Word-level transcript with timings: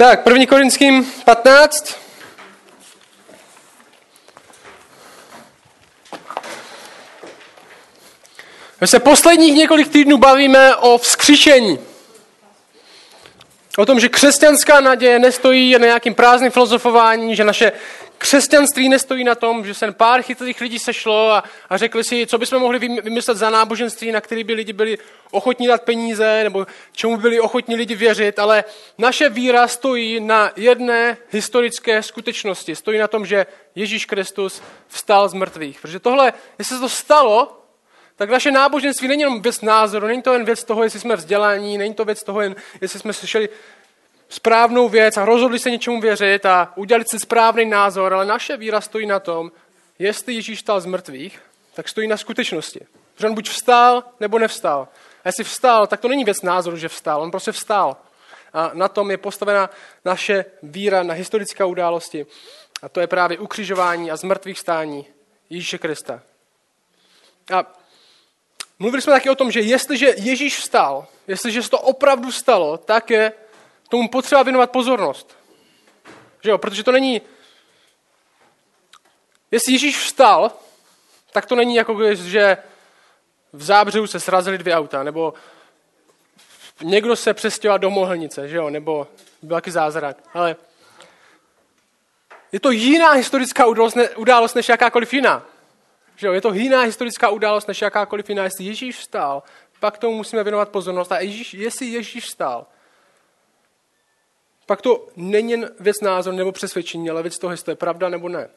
Tak, 0.00 0.26
1. 0.26 0.46
Korinským 0.46 1.12
15. 1.24 1.96
My 8.80 8.86
se 8.86 9.00
posledních 9.00 9.54
několik 9.54 9.88
týdnů 9.88 10.18
bavíme 10.18 10.76
o 10.76 10.98
vzkříšení. 10.98 11.78
O 13.78 13.86
tom, 13.86 14.00
že 14.00 14.08
křesťanská 14.08 14.80
naděje 14.80 15.18
nestojí 15.18 15.72
na 15.78 15.86
nějakým 15.86 16.14
prázdným 16.14 16.50
filozofování, 16.50 17.36
že 17.36 17.44
naše 17.44 17.72
křesťanství 18.20 18.88
nestojí 18.88 19.24
na 19.24 19.34
tom, 19.34 19.66
že 19.66 19.74
se 19.74 19.92
pár 19.92 20.22
chytrých 20.22 20.60
lidí 20.60 20.78
sešlo 20.78 21.32
a, 21.32 21.44
a 21.70 21.76
řekli 21.76 22.04
si, 22.04 22.26
co 22.26 22.38
bychom 22.38 22.58
mohli 22.58 22.78
vymyslet 22.78 23.36
za 23.36 23.50
náboženství, 23.50 24.12
na 24.12 24.20
který 24.20 24.44
by 24.44 24.52
lidi 24.54 24.72
byli 24.72 24.98
ochotní 25.30 25.66
dát 25.66 25.82
peníze, 25.82 26.44
nebo 26.44 26.66
čemu 26.92 27.16
byli 27.16 27.40
ochotní 27.40 27.76
lidi 27.76 27.94
věřit, 27.94 28.38
ale 28.38 28.64
naše 28.98 29.28
víra 29.28 29.68
stojí 29.68 30.20
na 30.20 30.52
jedné 30.56 31.16
historické 31.30 32.02
skutečnosti. 32.02 32.76
Stojí 32.76 32.98
na 32.98 33.08
tom, 33.08 33.26
že 33.26 33.46
Ježíš 33.74 34.04
Kristus 34.04 34.62
vstal 34.88 35.28
z 35.28 35.34
mrtvých. 35.34 35.80
Protože 35.80 35.98
tohle, 35.98 36.32
jestli 36.58 36.76
se 36.76 36.80
to 36.80 36.88
stalo, 36.88 37.56
tak 38.16 38.30
naše 38.30 38.50
náboženství 38.50 39.08
není 39.08 39.22
jenom 39.22 39.42
věc 39.42 39.60
názoru, 39.60 40.06
není 40.06 40.22
to 40.22 40.32
jen 40.32 40.44
věc 40.44 40.64
toho, 40.64 40.84
jestli 40.84 41.00
jsme 41.00 41.16
vzdělaní, 41.16 41.78
není 41.78 41.94
to 41.94 42.04
věc 42.04 42.22
toho, 42.22 42.40
jen, 42.40 42.56
jestli 42.80 42.98
jsme 42.98 43.12
slyšeli 43.12 43.48
správnou 44.30 44.88
věc 44.88 45.16
a 45.16 45.24
rozhodli 45.24 45.58
se 45.58 45.70
něčemu 45.70 46.00
věřit 46.00 46.46
a 46.46 46.72
udělali 46.76 47.04
si 47.10 47.18
správný 47.18 47.64
názor, 47.64 48.14
ale 48.14 48.26
naše 48.26 48.56
víra 48.56 48.80
stojí 48.80 49.06
na 49.06 49.20
tom, 49.20 49.52
jestli 49.98 50.34
Ježíš 50.34 50.58
vstal 50.58 50.80
z 50.80 50.86
mrtvých, 50.86 51.42
tak 51.74 51.88
stojí 51.88 52.08
na 52.08 52.16
skutečnosti. 52.16 52.80
Že 53.18 53.26
on 53.26 53.34
buď 53.34 53.48
vstál, 53.48 54.04
nebo 54.20 54.38
nevstal. 54.38 54.88
A 55.24 55.28
jestli 55.28 55.44
vstal, 55.44 55.86
tak 55.86 56.00
to 56.00 56.08
není 56.08 56.24
věc 56.24 56.42
názoru, 56.42 56.76
že 56.76 56.88
vstal, 56.88 57.22
on 57.22 57.30
prostě 57.30 57.52
vstal. 57.52 57.96
A 58.52 58.70
na 58.74 58.88
tom 58.88 59.10
je 59.10 59.16
postavena 59.16 59.70
naše 60.04 60.44
víra 60.62 61.02
na 61.02 61.14
historické 61.14 61.64
události. 61.64 62.26
A 62.82 62.88
to 62.88 63.00
je 63.00 63.06
právě 63.06 63.38
ukřižování 63.38 64.10
a 64.10 64.16
zmrtvých 64.16 64.58
stání 64.58 65.06
Ježíše 65.50 65.78
Krista. 65.78 66.22
A 67.52 67.80
Mluvili 68.80 69.02
jsme 69.02 69.12
taky 69.12 69.30
o 69.30 69.34
tom, 69.34 69.50
že 69.50 69.60
jestliže 69.60 70.14
Ježíš 70.16 70.58
vstal, 70.58 71.06
jestliže 71.28 71.62
se 71.62 71.70
to 71.70 71.80
opravdu 71.80 72.32
stalo, 72.32 72.76
tak 72.76 73.10
je 73.10 73.32
tomu 73.90 74.08
potřeba 74.08 74.42
věnovat 74.42 74.70
pozornost. 74.70 75.36
Že 76.42 76.50
jo? 76.50 76.58
Protože 76.58 76.84
to 76.84 76.92
není... 76.92 77.20
Jestli 79.50 79.72
Ježíš 79.72 79.98
vstal, 79.98 80.50
tak 81.32 81.46
to 81.46 81.56
není 81.56 81.74
jako 81.74 82.14
že 82.14 82.56
v 83.52 83.62
zábřehu 83.62 84.06
se 84.06 84.20
srazily 84.20 84.58
dvě 84.58 84.74
auta, 84.74 85.02
nebo 85.02 85.34
někdo 86.82 87.16
se 87.16 87.34
přestěhoval 87.34 87.78
do 87.78 87.90
mohlnice, 87.90 88.48
že 88.48 88.56
jo? 88.56 88.70
nebo 88.70 89.06
byl 89.42 89.56
taky 89.56 89.70
zázrak. 89.70 90.16
Ale 90.34 90.56
je 92.52 92.60
to 92.60 92.70
jiná 92.70 93.10
historická 93.10 93.66
událost, 93.66 93.96
událost 94.16 94.54
než 94.54 94.68
jakákoliv 94.68 95.14
jiná. 95.14 95.46
Že 96.16 96.26
jo, 96.26 96.32
je 96.32 96.40
to 96.40 96.52
jiná 96.52 96.82
historická 96.82 97.28
událost 97.28 97.68
než 97.68 97.82
jakákoliv 97.82 98.28
jiná. 98.28 98.44
Jestli 98.44 98.64
Ježíš 98.64 98.96
vstal, 98.96 99.42
pak 99.80 99.98
tomu 99.98 100.16
musíme 100.16 100.42
věnovat 100.42 100.68
pozornost. 100.68 101.12
A 101.12 101.20
Ježíš, 101.20 101.54
jestli 101.54 101.86
Ježíš 101.86 102.24
vstal, 102.24 102.66
pak 104.70 104.82
to 104.82 105.06
není 105.16 105.50
jen 105.50 105.70
věc 105.80 106.00
názor 106.00 106.34
nebo 106.34 106.52
přesvědčení, 106.52 107.10
ale 107.10 107.22
věc 107.22 107.38
toho, 107.38 107.50
jestli 107.50 107.64
to 107.64 107.70
je 107.70 107.76
pravda 107.76 108.08
nebo 108.08 108.28
ne. 108.28 108.50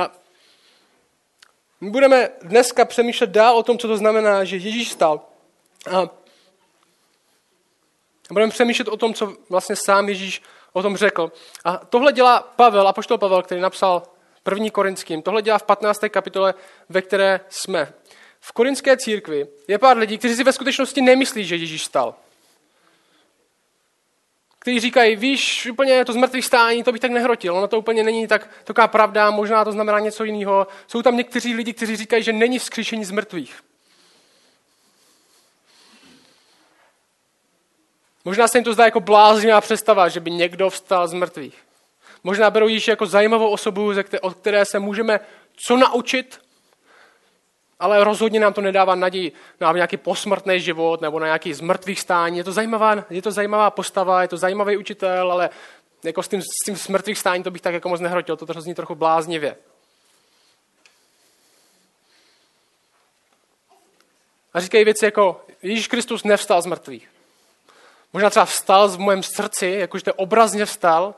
A 0.00 0.10
my 1.80 1.90
budeme 1.90 2.30
dneska 2.42 2.84
přemýšlet 2.84 3.30
dál 3.30 3.56
o 3.56 3.62
tom, 3.62 3.78
co 3.78 3.88
to 3.88 3.96
znamená, 3.96 4.44
že 4.44 4.56
Ježíš 4.56 4.88
vstal. 4.88 5.20
A 5.90 6.10
budeme 8.32 8.52
přemýšlet 8.52 8.88
o 8.88 8.96
tom, 8.96 9.14
co 9.14 9.36
vlastně 9.48 9.76
sám 9.76 10.08
Ježíš 10.08 10.42
o 10.72 10.82
tom 10.82 10.96
řekl. 10.96 11.32
A 11.64 11.76
tohle 11.76 12.12
dělá 12.12 12.40
Pavel, 12.40 12.88
apoštol 12.88 13.18
Pavel, 13.18 13.42
který 13.42 13.60
napsal 13.60 14.02
První 14.42 14.70
Korinským. 14.70 15.22
Tohle 15.22 15.42
dělá 15.42 15.58
v 15.58 15.62
15. 15.62 16.00
kapitole, 16.08 16.54
ve 16.88 17.02
které 17.02 17.40
jsme. 17.48 17.94
V 18.40 18.52
korinské 18.52 18.96
církvi 18.96 19.48
je 19.68 19.78
pár 19.78 19.96
lidí, 19.96 20.18
kteří 20.18 20.34
si 20.34 20.44
ve 20.44 20.52
skutečnosti 20.52 21.02
nemyslí, 21.02 21.44
že 21.44 21.56
Ježíš 21.56 21.84
stal. 21.84 22.14
Kteří 24.66 24.80
říkají, 24.80 25.16
víš, 25.16 25.66
úplně 25.66 26.04
to 26.04 26.12
z 26.12 26.16
mrtvých 26.16 26.44
stání, 26.44 26.82
to 26.82 26.92
bych 26.92 27.00
tak 27.00 27.10
nehrotil, 27.10 27.56
ono 27.56 27.68
to 27.68 27.78
úplně 27.78 28.02
není 28.02 28.26
tak 28.26 28.50
taková 28.64 28.88
pravda, 28.88 29.30
možná 29.30 29.64
to 29.64 29.72
znamená 29.72 29.98
něco 29.98 30.24
jiného. 30.24 30.66
Jsou 30.86 31.02
tam 31.02 31.16
někteří 31.16 31.54
lidi, 31.54 31.72
kteří 31.72 31.96
říkají, 31.96 32.22
že 32.22 32.32
není 32.32 32.58
vzkříšení 32.58 33.04
z 33.04 33.10
mrtvých. 33.10 33.60
Možná 38.24 38.48
se 38.48 38.58
jim 38.58 38.64
to 38.64 38.72
zdá 38.72 38.84
jako 38.84 39.00
bláznivá 39.00 39.60
představa, 39.60 40.08
že 40.08 40.20
by 40.20 40.30
někdo 40.30 40.70
vstal 40.70 41.08
z 41.08 41.12
mrtvých. 41.12 41.58
Možná 42.24 42.50
berou 42.50 42.68
Ježíše 42.68 42.90
jako 42.90 43.06
zajímavou 43.06 43.50
osobu, 43.50 43.92
od 44.20 44.34
které 44.34 44.64
se 44.64 44.78
můžeme 44.78 45.20
co 45.56 45.76
naučit, 45.76 46.40
ale 47.78 48.04
rozhodně 48.04 48.40
nám 48.40 48.52
to 48.52 48.60
nedává 48.60 48.94
naději 48.94 49.32
na 49.60 49.72
nějaký 49.72 49.96
posmrtný 49.96 50.60
život 50.60 51.00
nebo 51.00 51.20
na 51.20 51.26
nějaký 51.26 51.54
zmrtvých 51.54 52.00
stání. 52.00 52.38
Je 52.38 52.44
to 52.44 52.52
zajímavá, 52.52 53.04
je 53.10 53.22
to 53.22 53.30
zajímavá 53.30 53.70
postava, 53.70 54.22
je 54.22 54.28
to 54.28 54.36
zajímavý 54.36 54.76
učitel, 54.76 55.32
ale 55.32 55.50
jako 56.04 56.22
s 56.22 56.28
tím, 56.28 56.42
s 56.42 56.64
tím 56.64 56.76
smrtvých 56.76 57.18
stání 57.18 57.42
to 57.42 57.50
bych 57.50 57.62
tak 57.62 57.74
jako 57.74 57.88
moc 57.88 58.00
nehrotil, 58.00 58.36
to, 58.36 58.46
to 58.46 58.60
zní 58.60 58.74
trochu 58.74 58.94
bláznivě. 58.94 59.56
A 64.54 64.60
říkají 64.60 64.84
věci 64.84 65.04
jako, 65.04 65.44
Ježíš 65.62 65.88
Kristus 65.88 66.24
nevstal 66.24 66.62
z 66.62 66.66
mrtvých. 66.66 67.08
Možná 68.12 68.30
třeba 68.30 68.44
vstal 68.44 68.88
v 68.88 68.98
mém 68.98 69.22
srdci, 69.22 69.66
jakože 69.66 70.04
to 70.04 70.14
obrazně 70.14 70.64
vstal, 70.64 71.14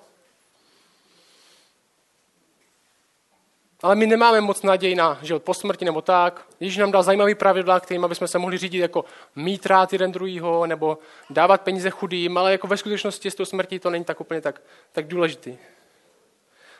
Ale 3.82 3.94
my 3.94 4.06
nemáme 4.06 4.40
moc 4.40 4.62
naději 4.62 4.94
na 4.94 5.18
život 5.22 5.42
po 5.42 5.54
smrti 5.54 5.84
nebo 5.84 6.02
tak. 6.02 6.46
Ježíš 6.60 6.76
nám 6.76 6.92
dal 6.92 7.02
zajímavý 7.02 7.34
pravidla, 7.34 7.80
kterým 7.80 8.08
bychom 8.08 8.28
se 8.28 8.38
mohli 8.38 8.58
řídit 8.58 8.78
jako 8.78 9.04
mít 9.36 9.66
rád 9.66 9.92
jeden 9.92 10.12
druhýho 10.12 10.66
nebo 10.66 10.98
dávat 11.30 11.60
peníze 11.60 11.90
chudým, 11.90 12.38
ale 12.38 12.52
jako 12.52 12.66
ve 12.66 12.76
skutečnosti 12.76 13.30
s 13.30 13.34
tou 13.34 13.44
smrtí 13.44 13.78
to 13.78 13.90
není 13.90 14.04
tak 14.04 14.20
úplně 14.20 14.40
tak, 14.40 14.60
tak 14.92 15.06
důležitý. 15.06 15.58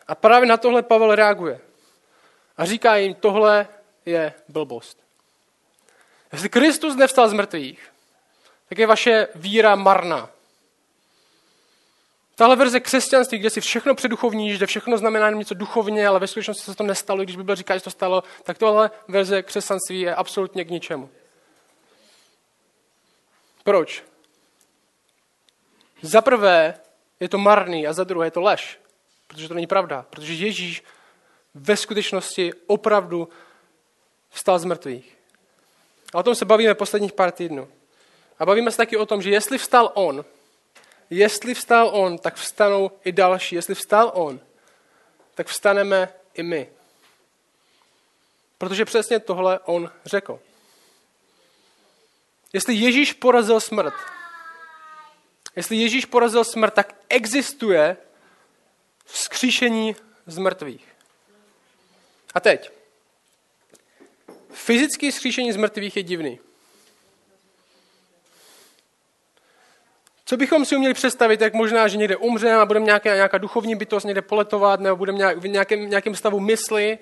A 0.09 0.15
právě 0.15 0.49
na 0.49 0.57
tohle 0.57 0.83
Pavel 0.83 1.15
reaguje. 1.15 1.61
A 2.57 2.65
říká 2.65 2.97
jim, 2.97 3.15
tohle 3.15 3.67
je 4.07 4.33
blbost. 4.49 4.99
Jestli 6.33 6.49
Kristus 6.49 6.97
nevstal 6.97 7.29
z 7.29 7.33
mrtvých, 7.33 7.89
tak 8.69 8.79
je 8.79 8.87
vaše 8.87 9.29
víra 9.35 9.75
marná. 9.75 10.31
Tahle 12.39 12.57
verze 12.57 12.81
křesťanství, 12.81 13.39
kde 13.39 13.51
si 13.51 13.61
všechno 13.61 13.95
předuchovníš, 13.95 14.57
kde 14.57 14.67
všechno 14.67 14.99
znamená 14.99 15.27
jenom 15.27 15.39
něco 15.39 15.55
duchovně, 15.55 16.09
ale 16.09 16.21
ve 16.21 16.27
skutečnosti 16.27 16.63
se 16.65 16.75
to 16.75 16.85
nestalo, 16.85 17.23
když 17.23 17.37
Bible 17.37 17.57
říká, 17.57 17.77
že 17.77 17.85
to 17.85 17.91
stalo, 17.91 18.23
tak 18.43 18.59
tohle 18.59 18.91
verze 19.09 19.43
křesťanství 19.43 20.01
je 20.01 20.15
absolutně 20.15 20.65
k 20.65 20.71
ničemu. 20.71 21.11
Proč? 23.65 24.05
Za 26.03 26.21
prvé 26.21 26.75
je 27.21 27.29
to 27.29 27.39
marný 27.39 27.87
a 27.87 27.93
za 27.93 28.05
druhé 28.05 28.27
je 28.27 28.31
to 28.31 28.41
lež, 28.41 28.81
protože 29.27 29.49
to 29.49 29.55
není 29.55 29.67
pravda. 29.67 30.07
Protože 30.11 30.35
Ježíš 30.35 30.83
ve 31.55 31.77
skutečnosti 31.77 32.53
opravdu 32.67 33.29
vstal 34.31 34.59
z 34.59 34.65
mrtvých. 34.65 35.19
A 36.15 36.19
o 36.19 36.23
tom 36.23 36.35
se 36.35 36.45
bavíme 36.45 36.75
posledních 36.75 37.13
pár 37.13 37.31
týdnů. 37.31 37.69
A 38.39 38.47
bavíme 38.47 38.71
se 38.71 38.77
taky 38.77 38.97
o 38.97 39.07
tom, 39.07 39.23
že 39.23 39.31
jestli 39.31 39.59
vstal 39.59 39.91
on, 39.95 40.25
jestli 41.11 41.55
vstal 41.55 41.91
on, 41.93 42.19
tak 42.19 42.35
vstanou 42.35 42.91
i 43.05 43.13
další. 43.13 43.55
Jestli 43.55 43.75
vstal 43.75 44.13
on, 44.15 44.41
tak 45.35 45.47
vstaneme 45.47 46.09
i 46.35 46.43
my. 46.43 46.69
Protože 48.59 48.85
přesně 48.85 49.21
tohle 49.21 49.59
on 49.59 49.91
řekl. 50.05 50.41
Jestli 52.53 52.75
Ježíš 52.75 53.13
porazil 53.13 53.61
smrt, 53.61 53.95
jestli 55.57 55.77
Ježíš 55.77 56.05
porazil 56.05 56.45
smrt, 56.45 56.75
tak 56.75 56.95
existuje 57.09 57.97
vzkříšení 59.05 59.97
z 60.27 60.39
mrtvých. 60.39 60.89
A 62.35 62.41
teď. 62.41 62.71
Fyzické 64.51 65.11
vzkříšení 65.11 65.53
z 65.53 65.57
mrtvých 65.57 65.97
je 65.97 66.03
divný. 66.03 66.39
Co 70.29 70.37
bychom 70.37 70.65
si 70.65 70.77
uměli 70.77 70.95
představit, 70.95 71.41
jak 71.41 71.55
možná, 71.55 71.89
že 71.89 71.97
někde 71.97 72.17
umřeme 72.17 72.55
a 72.55 72.67
budeme 72.67 72.87
nějaká, 72.87 73.15
nějaká 73.15 73.39
duchovní 73.39 73.77
bytost 73.77 74.07
někde 74.07 74.23
poletovat, 74.23 74.81
nebo 74.81 74.97
budeme 74.97 75.19
nějak, 75.19 75.39
v 75.39 75.49
nějakém, 75.49 75.91
nějakém 75.91 76.15
stavu 76.15 76.41
mysli. 76.41 76.99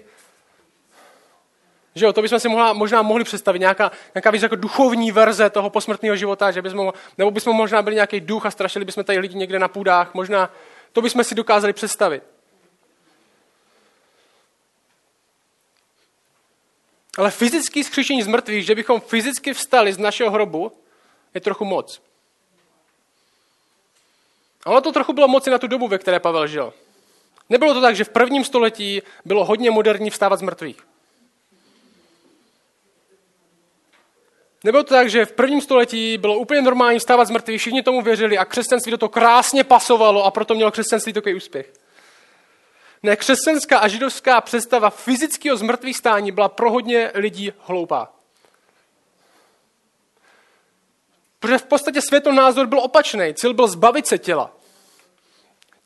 Že 1.95 2.05
jo, 2.05 2.13
to 2.13 2.23
bychom 2.23 2.41
si 2.41 2.49
mohla, 2.49 2.73
možná 2.73 3.03
mohli 3.03 3.25
představit, 3.25 3.59
nějaká, 3.59 3.91
nějaká 4.15 4.31
víc 4.31 4.43
jako 4.43 4.57
duchovní 4.57 5.13
verze 5.13 5.51
toho 5.51 5.71
posmrtného 5.71 6.17
života, 6.17 6.51
že 6.51 6.63
bychom, 6.63 6.93
nebo 7.19 7.31
bychom 7.31 7.57
možná 7.57 7.83
byli 7.83 7.95
nějaký 7.95 8.21
duch 8.21 8.47
a 8.47 8.51
strašili 8.51 8.85
bychom 8.85 9.05
tady 9.05 9.19
lidi 9.19 9.35
někde 9.35 9.59
na 9.59 9.69
půdách, 9.69 10.15
možná 10.15 10.51
to 10.93 11.03
bychom 11.03 11.25
si 11.25 11.35
dokázali 11.35 11.73
představit. 11.73 12.23
Ale 17.19 17.31
fyzický 17.31 17.85
skříšení 17.85 18.23
z 18.23 18.27
mrtvých, 18.27 18.67
že 18.67 18.75
bychom 18.75 19.01
fyzicky 19.01 19.55
vstali 19.55 19.93
z 19.93 19.99
našeho 19.99 20.31
hrobu, 20.31 20.73
je 21.35 21.41
trochu 21.41 21.65
moc. 21.65 22.06
Ono 24.67 24.81
to 24.81 24.93
trochu 24.93 25.13
bylo 25.13 25.29
moci 25.29 25.51
na 25.51 25.59
tu 25.59 25.67
dobu, 25.67 25.89
ve 25.89 25.99
které 25.99 26.21
Pavel 26.21 26.47
žil. 26.47 26.73
Nebylo 27.49 27.75
to 27.75 27.81
tak, 27.81 27.97
že 27.97 28.05
v 28.05 28.09
prvním 28.09 28.45
století 28.45 29.03
bylo 29.25 29.45
hodně 29.45 29.71
moderní 29.71 30.11
vstávat 30.11 30.39
z 30.39 30.43
mrtvých. 30.43 30.77
Nebylo 34.65 34.85
to 34.85 34.95
tak, 34.95 35.11
že 35.11 35.27
v 35.27 35.33
prvním 35.33 35.61
století 35.61 36.19
bylo 36.19 36.39
úplně 36.39 36.63
normální 36.63 36.99
vstávat 36.99 37.29
z 37.29 37.31
mrtvých, 37.31 37.61
všichni 37.61 37.83
tomu 37.83 38.03
věřili 38.03 38.39
a 38.39 38.45
křesťanství 38.45 38.91
do 38.91 38.99
toho 38.99 39.11
krásně 39.11 39.65
pasovalo 39.65 40.25
a 40.25 40.31
proto 40.31 40.55
mělo 40.55 40.71
křesťanství 40.71 41.13
takový 41.13 41.35
úspěch. 41.35 41.73
Ne, 43.03 43.17
křesťanská 43.17 43.79
a 43.79 43.89
židovská 43.89 44.41
představa 44.41 44.91
fyzického 44.91 45.57
zmrtvých 45.57 45.97
stání 45.97 46.33
byla 46.33 46.49
pro 46.49 46.71
hodně 46.71 47.11
lidí 47.15 47.53
hloupá. 47.59 48.13
Protože 51.41 51.59
v 51.59 51.65
podstatě 51.65 52.01
světonázor 52.03 52.67
byl 52.67 52.81
opačný. 52.81 53.35
Cíl 53.35 53.55
byl 53.55 53.69
zbavit 53.69 54.07
se 54.07 54.19
těla. 54.19 54.56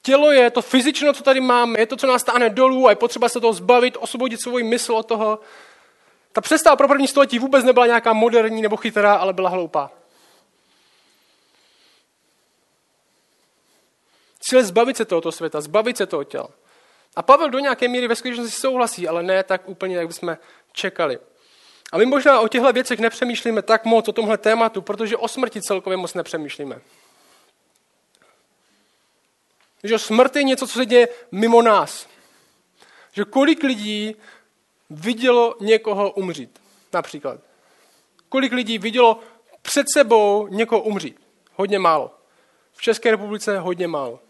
Tělo 0.02 0.32
je 0.32 0.50
to 0.50 0.62
fyzično, 0.62 1.12
co 1.12 1.22
tady 1.22 1.40
máme, 1.40 1.78
je 1.78 1.86
to, 1.86 1.96
co 1.96 2.06
nás 2.06 2.22
stáhne 2.22 2.50
dolů 2.50 2.86
a 2.86 2.90
je 2.90 2.96
potřeba 2.96 3.28
se 3.28 3.40
toho 3.40 3.52
zbavit, 3.52 3.96
osvobodit 4.00 4.42
svůj 4.42 4.62
mysl 4.62 4.94
od 4.94 5.06
toho. 5.06 5.38
Ta 6.32 6.40
představa 6.40 6.76
pro 6.76 6.88
první 6.88 7.08
století 7.08 7.38
vůbec 7.38 7.64
nebyla 7.64 7.86
nějaká 7.86 8.12
moderní 8.12 8.62
nebo 8.62 8.76
chytrá, 8.76 9.14
ale 9.14 9.32
byla 9.32 9.50
hloupá. 9.50 9.90
Cíl 14.40 14.62
zbavit 14.62 14.96
se 14.96 15.04
tohoto 15.04 15.32
světa, 15.32 15.60
zbavit 15.60 15.96
se 15.96 16.06
toho 16.06 16.24
těla. 16.24 16.48
A 17.16 17.22
Pavel 17.22 17.50
do 17.50 17.58
nějaké 17.58 17.88
míry 17.88 18.08
ve 18.08 18.16
skutečnosti 18.16 18.60
souhlasí, 18.60 19.08
ale 19.08 19.22
ne 19.22 19.42
tak 19.42 19.68
úplně, 19.68 19.96
jak 19.96 20.06
bychom 20.06 20.36
čekali. 20.72 21.18
A 21.92 21.98
my 21.98 22.06
možná 22.06 22.40
o 22.40 22.48
těchto 22.48 22.72
věcech 22.72 22.98
nepřemýšlíme 22.98 23.62
tak 23.62 23.84
moc, 23.84 24.08
o 24.08 24.12
tomhle 24.12 24.38
tématu, 24.38 24.82
protože 24.82 25.16
o 25.16 25.28
smrti 25.28 25.62
celkově 25.62 25.96
moc 25.96 26.14
nepřemýšlíme. 26.14 26.80
Že 29.84 29.98
smrt 29.98 30.36
je 30.36 30.42
něco, 30.42 30.66
co 30.66 30.78
se 30.78 30.86
děje 30.86 31.08
mimo 31.32 31.62
nás. 31.62 32.06
Že 33.12 33.24
kolik 33.24 33.62
lidí 33.62 34.16
vidělo 34.90 35.56
někoho 35.60 36.10
umřít, 36.10 36.60
například. 36.92 37.40
Kolik 38.28 38.52
lidí 38.52 38.78
vidělo 38.78 39.20
před 39.62 39.86
sebou 39.94 40.46
někoho 40.46 40.82
umřít? 40.82 41.20
Hodně 41.54 41.78
málo. 41.78 42.14
V 42.72 42.82
České 42.82 43.10
republice 43.10 43.58
hodně 43.58 43.88
málo. 43.88 44.20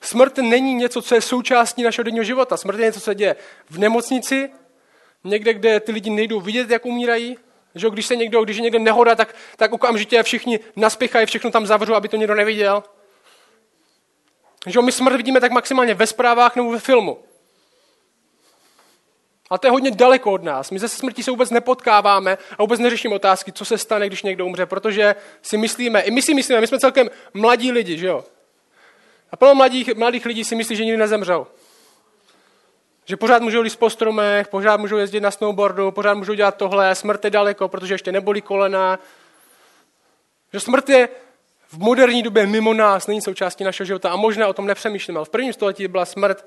Smrt 0.00 0.38
není 0.38 0.74
něco, 0.74 1.02
co 1.02 1.14
je 1.14 1.20
součástí 1.20 1.82
našeho 1.82 2.04
denního 2.04 2.24
života. 2.24 2.56
Smrt 2.56 2.78
je 2.78 2.84
něco, 2.84 3.00
co 3.00 3.04
se 3.04 3.14
děje 3.14 3.36
v 3.70 3.78
nemocnici, 3.78 4.50
někde, 5.24 5.54
kde 5.54 5.80
ty 5.80 5.92
lidi 5.92 6.10
nejdou 6.10 6.40
vidět, 6.40 6.70
jak 6.70 6.86
umírají. 6.86 7.38
Že 7.74 7.90
když 7.90 8.06
se 8.06 8.16
někdo, 8.16 8.44
když 8.44 8.56
je 8.56 8.62
někde 8.62 8.78
nehoda, 8.78 9.14
tak, 9.14 9.34
tak 9.56 9.72
okamžitě 9.72 10.22
všichni 10.22 10.60
naspěchají, 10.76 11.26
všechno 11.26 11.50
tam 11.50 11.66
zavřou, 11.66 11.94
aby 11.94 12.08
to 12.08 12.16
někdo 12.16 12.34
neviděl. 12.34 12.82
Že 14.66 14.80
my 14.80 14.92
smrt 14.92 15.16
vidíme 15.16 15.40
tak 15.40 15.52
maximálně 15.52 15.94
ve 15.94 16.06
zprávách 16.06 16.56
nebo 16.56 16.70
ve 16.70 16.78
filmu. 16.78 17.18
A 19.50 19.58
to 19.58 19.66
je 19.66 19.70
hodně 19.70 19.90
daleko 19.90 20.32
od 20.32 20.42
nás. 20.42 20.70
My 20.70 20.78
se 20.78 20.88
smrtí 20.88 21.22
se 21.22 21.30
vůbec 21.30 21.50
nepotkáváme 21.50 22.38
a 22.58 22.62
vůbec 22.62 22.80
neřešíme 22.80 23.14
otázky, 23.14 23.52
co 23.52 23.64
se 23.64 23.78
stane, 23.78 24.06
když 24.06 24.22
někdo 24.22 24.46
umře, 24.46 24.66
protože 24.66 25.14
si 25.42 25.56
myslíme, 25.56 26.00
i 26.00 26.10
my 26.10 26.22
si 26.22 26.34
myslíme, 26.34 26.60
my 26.60 26.66
jsme 26.66 26.78
celkem 26.78 27.10
mladí 27.34 27.72
lidi, 27.72 27.98
že 27.98 28.06
jo? 28.06 28.24
A 29.30 29.36
plno 29.36 29.54
mladých, 29.54 29.94
mladých 29.94 30.26
lidí 30.26 30.44
si 30.44 30.54
myslí, 30.54 30.76
že 30.76 30.84
nikdy 30.84 30.96
nezemřou. 30.98 31.46
Že 33.04 33.16
pořád 33.16 33.42
můžou 33.42 33.60
líst 33.60 33.78
po 33.78 33.90
stromech, 33.90 34.48
pořád 34.48 34.80
můžou 34.80 34.96
jezdit 34.96 35.20
na 35.20 35.30
snowboardu, 35.30 35.90
pořád 35.90 36.14
můžou 36.14 36.34
dělat 36.34 36.56
tohle, 36.56 36.94
smrt 36.94 37.24
je 37.24 37.30
daleko, 37.30 37.68
protože 37.68 37.94
ještě 37.94 38.12
nebolí 38.12 38.42
kolena. 38.42 38.98
Že 40.52 40.60
smrt 40.60 40.88
je 40.88 41.08
v 41.72 41.78
moderní 41.78 42.22
době 42.22 42.46
mimo 42.46 42.74
nás, 42.74 43.06
není 43.06 43.20
součástí 43.20 43.64
našeho 43.64 43.86
života 43.86 44.10
a 44.10 44.16
možná 44.16 44.48
o 44.48 44.52
tom 44.52 44.66
nepřemýšlíme, 44.66 45.18
ale 45.18 45.26
v 45.26 45.30
prvním 45.30 45.52
století 45.52 45.88
byla 45.88 46.04
smrt 46.04 46.46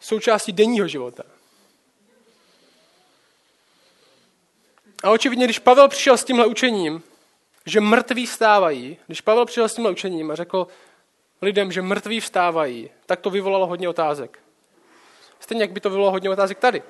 součástí 0.00 0.52
denního 0.52 0.88
života. 0.88 1.22
A 5.02 5.10
očividně, 5.10 5.44
když 5.44 5.58
Pavel 5.58 5.88
přišel 5.88 6.16
s 6.16 6.24
tímhle 6.24 6.46
učením, 6.46 7.02
že 7.66 7.80
mrtví 7.80 8.26
vstávají, 8.26 8.96
když 9.06 9.20
Pavel 9.20 9.46
přišel 9.46 9.68
s 9.68 9.74
tímhle 9.74 9.92
učením 9.92 10.30
a 10.30 10.34
řekl 10.34 10.66
lidem, 11.42 11.72
že 11.72 11.82
mrtví 11.82 12.20
vstávají, 12.20 12.90
tak 13.06 13.20
to 13.20 13.30
vyvolalo 13.30 13.66
hodně 13.66 13.88
otázek. 13.88 14.38
Stejně 15.40 15.62
jak 15.62 15.72
by 15.72 15.80
to 15.80 15.90
vyvolalo 15.90 16.12
hodně 16.12 16.30
otázek 16.30 16.58
tady. 16.58 16.82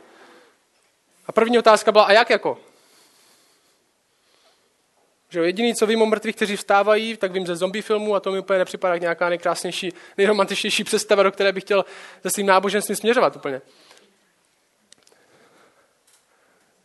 A 1.26 1.32
první 1.32 1.58
otázka 1.58 1.92
byla, 1.92 2.04
a 2.04 2.12
jak 2.12 2.30
jako? 2.30 2.58
Že 5.30 5.40
jediný, 5.40 5.74
co 5.74 5.86
vím 5.86 6.02
o 6.02 6.06
mrtvých, 6.06 6.36
kteří 6.36 6.56
vstávají, 6.56 7.16
tak 7.16 7.32
vím 7.32 7.46
ze 7.46 7.56
zombie 7.56 7.82
filmu 7.82 8.14
a 8.14 8.20
to 8.20 8.32
mi 8.32 8.38
úplně 8.38 8.58
nepřipadá 8.58 8.94
jak 8.94 9.02
nějaká 9.02 9.28
nejkrásnější, 9.28 9.92
nejromantičnější 10.18 10.84
představa, 10.84 11.22
do 11.22 11.32
které 11.32 11.52
bych 11.52 11.64
chtěl 11.64 11.84
se 12.22 12.30
svým 12.30 12.46
náboženstvím 12.46 12.96
směřovat 12.96 13.36
úplně. 13.36 13.60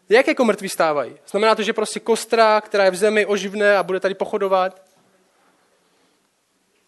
Jak 0.10 0.28
jako 0.28 0.45
mrtví 0.45 0.69
stávají? 0.69 1.18
Znamená 1.28 1.56
to, 1.56 1.63
že 1.63 1.74
prostě 1.74 2.00
kostra, 2.00 2.62
která 2.62 2.86
je 2.86 2.92
v 2.92 2.95
zemi, 2.95 3.25
oživne 3.25 3.78
a 3.78 3.84
bude 3.84 4.00
tady 4.00 4.13
pochodovat? 4.13 4.81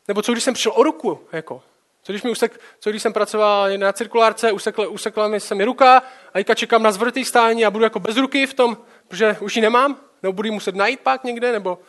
Nebo 0.08 0.22
co 0.22 0.32
když 0.32 0.44
jsem 0.44 0.54
přišel 0.54 0.72
o 0.76 0.84
ruku? 0.84 1.28
Jako? 1.32 1.64
Co 2.04 2.14
když, 2.14 2.24
mi 2.24 2.32
usek, 2.32 2.60
co 2.80 2.90
když 2.90 3.02
jsem 3.02 3.14
pracoval 3.14 3.78
na 3.78 3.94
cirkulárce, 3.94 4.52
usekla, 4.52 4.88
usekla 4.88 5.28
mi 5.28 5.40
se 5.40 5.56
mi 5.56 5.66
ruka 5.66 5.98
a 5.98 6.34
teďka 6.34 6.56
čekám 6.56 6.84
na 6.84 6.92
zvrtý 6.92 7.26
stání 7.26 7.66
a 7.66 7.72
budu 7.72 7.84
jako 7.84 8.00
bez 8.00 8.18
ruky 8.18 8.48
v 8.48 8.54
tom, 8.54 8.78
protože 9.16 9.38
už 9.40 9.56
ji 9.56 9.62
nemám? 9.62 10.00
Nebo 10.24 10.34
budu 10.34 10.48
ji 10.48 10.52
muset 10.52 10.76
najít 10.76 11.00
pak 11.00 11.24
někde? 11.24 11.52
Nebo, 11.52 11.80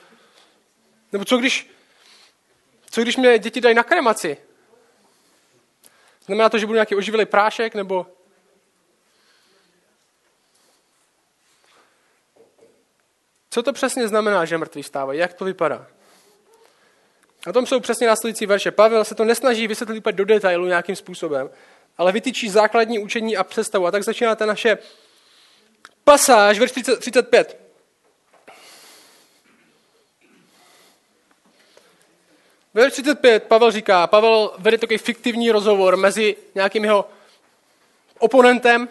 nebo 1.13 1.25
co 1.25 1.39
když, 1.39 1.71
co 2.91 3.03
když 3.03 3.17
mě 3.17 3.39
děti 3.39 3.61
dají 3.61 3.75
na 3.75 3.83
kremaci? 3.83 4.37
Znamená 6.27 6.49
to, 6.49 6.59
že 6.59 6.67
budu 6.67 6.75
nějaký 6.75 6.97
oživilý 6.97 7.27
prášek? 7.27 7.75
Nebo 7.75 8.07
Co 13.51 13.63
to 13.63 13.73
přesně 13.73 14.09
znamená, 14.09 14.45
že 14.45 14.59
mrtví 14.59 14.83
stávají? 14.83 15.19
Jak 15.19 15.35
to 15.35 15.45
vypadá? 15.45 15.87
A 17.47 17.53
tom 17.53 17.67
jsou 17.67 17.81
přesně 17.81 18.07
následující 18.07 18.47
verše. 18.47 18.71
Pavel 18.71 19.05
se 19.05 19.15
to 19.15 19.25
nesnaží 19.25 19.67
vysvětlit 19.67 20.05
do 20.05 20.25
detailu 20.25 20.67
nějakým 20.67 20.97
způsobem, 20.97 21.51
ale 21.99 22.13
vytyčí 22.13 22.49
základní 22.49 22.99
učení 22.99 23.37
a 23.37 23.45
představu. 23.45 23.87
A 23.87 23.91
tak 23.91 24.03
začíná 24.03 24.35
ta 24.35 24.47
naše 24.47 24.79
pasáž, 26.05 26.59
verš 26.59 26.73
35. 26.73 27.67
Verš 32.75 32.93
35 32.93 33.45
Pavel 33.45 33.71
říká, 33.71 34.07
Pavel 34.07 34.55
vede 34.59 34.79
takový 34.79 34.99
fiktivní 34.99 35.51
rozhovor 35.51 35.97
mezi 35.97 36.37
nějakým 36.55 36.85
jeho 36.85 37.09
oponentem. 38.19 38.89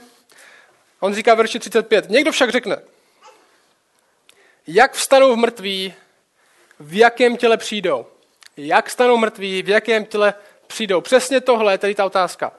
On 1.00 1.16
říká 1.16 1.36
verši 1.36 1.60
35. 1.60 2.10
Někdo 2.10 2.32
však 2.32 2.50
řekne, 2.50 2.78
jak 4.68 4.94
vstanou 4.94 5.34
v 5.34 5.38
mrtví, 5.38 5.94
v 6.80 6.94
jakém 6.94 7.38
těle 7.38 7.58
přijdou. 7.58 8.06
Jak 8.58 8.90
stanou 8.90 9.18
mrtví, 9.18 9.62
v 9.62 9.70
jakém 9.70 10.06
těle 10.06 10.34
přijdou. 10.68 11.02
Přesně 11.02 11.42
tohle 11.42 11.74
je 11.74 11.78
tady 11.78 11.96
ta 11.96 12.06
otázka. 12.06 12.52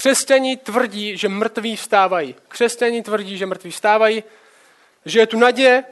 Křesťaní 0.00 0.56
tvrdí, 0.56 1.16
že 1.16 1.28
mrtví 1.28 1.76
vstávají. 1.76 2.34
Křesťaní 2.48 3.02
tvrdí, 3.02 3.38
že 3.38 3.46
mrtví 3.46 3.70
vstávají, 3.70 4.24
že 5.04 5.20
je 5.20 5.26
tu 5.26 5.38
naděje. 5.38 5.84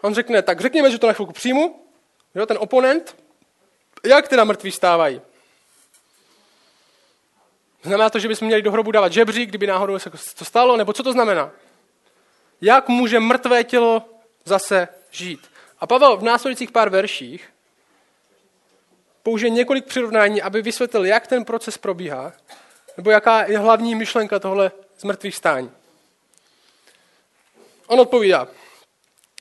On 0.00 0.14
řekne, 0.14 0.42
tak 0.42 0.60
řekněme, 0.60 0.90
že 0.90 0.98
to 0.98 1.06
na 1.06 1.12
chvilku 1.12 1.32
přijmu, 1.32 1.86
jo, 2.34 2.46
ten 2.46 2.56
oponent, 2.60 3.16
jak 4.04 4.28
teda 4.28 4.44
mrtví 4.44 4.70
vstávají. 4.70 5.20
Znamená 7.82 8.10
to, 8.10 8.18
že 8.18 8.28
bychom 8.28 8.46
měli 8.46 8.62
do 8.62 8.72
hrobu 8.72 8.90
dávat 8.90 9.12
žebřík, 9.12 9.48
kdyby 9.48 9.66
náhodou 9.66 9.98
se 9.98 10.10
to 10.10 10.44
stalo, 10.44 10.76
nebo 10.76 10.92
co 10.92 11.02
to 11.02 11.12
znamená? 11.12 11.50
Jak 12.60 12.88
může 12.88 13.20
mrtvé 13.20 13.64
tělo 13.64 14.04
zase 14.44 14.88
žít? 15.10 15.50
A 15.78 15.86
Pavel 15.86 16.16
v 16.16 16.22
následujících 16.22 16.70
pár 16.70 16.90
verších 16.90 17.52
použije 19.26 19.50
několik 19.50 19.84
přirovnání, 19.84 20.42
aby 20.42 20.62
vysvětlil, 20.62 21.04
jak 21.04 21.26
ten 21.26 21.44
proces 21.44 21.78
probíhá, 21.78 22.32
nebo 22.96 23.10
jaká 23.10 23.44
je 23.44 23.58
hlavní 23.58 23.94
myšlenka 23.94 24.38
tohle 24.38 24.72
z 24.96 25.04
mrtvých 25.04 25.36
stání. 25.36 25.70
On 27.86 28.00
odpovídá, 28.00 28.48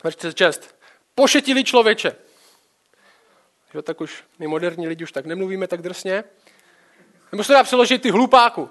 verš 0.04 0.16
36, 0.16 0.76
pošetili 1.16 1.64
člověče. 1.64 2.16
Jo, 3.74 3.82
tak 3.82 4.02
už 4.02 4.24
my 4.40 4.48
moderní 4.48 4.88
lidi 4.88 5.04
už 5.04 5.12
tak 5.12 5.26
nemluvíme 5.26 5.68
tak 5.68 5.82
drsně. 5.82 6.24
Nebo 7.32 7.44
se 7.44 7.54
dá 7.54 7.64
přeložit 7.64 8.02
ty 8.02 8.12
hlupáku. 8.12 8.70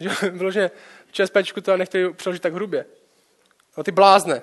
Že, 0.00 0.70
v 1.06 1.12
ČSPčku 1.12 1.60
to 1.60 1.76
nechtěli 1.76 2.14
přeložit 2.14 2.42
tak 2.42 2.54
hrubě. 2.54 2.86
No 3.76 3.84
ty 3.84 3.92
blázne. 3.92 4.42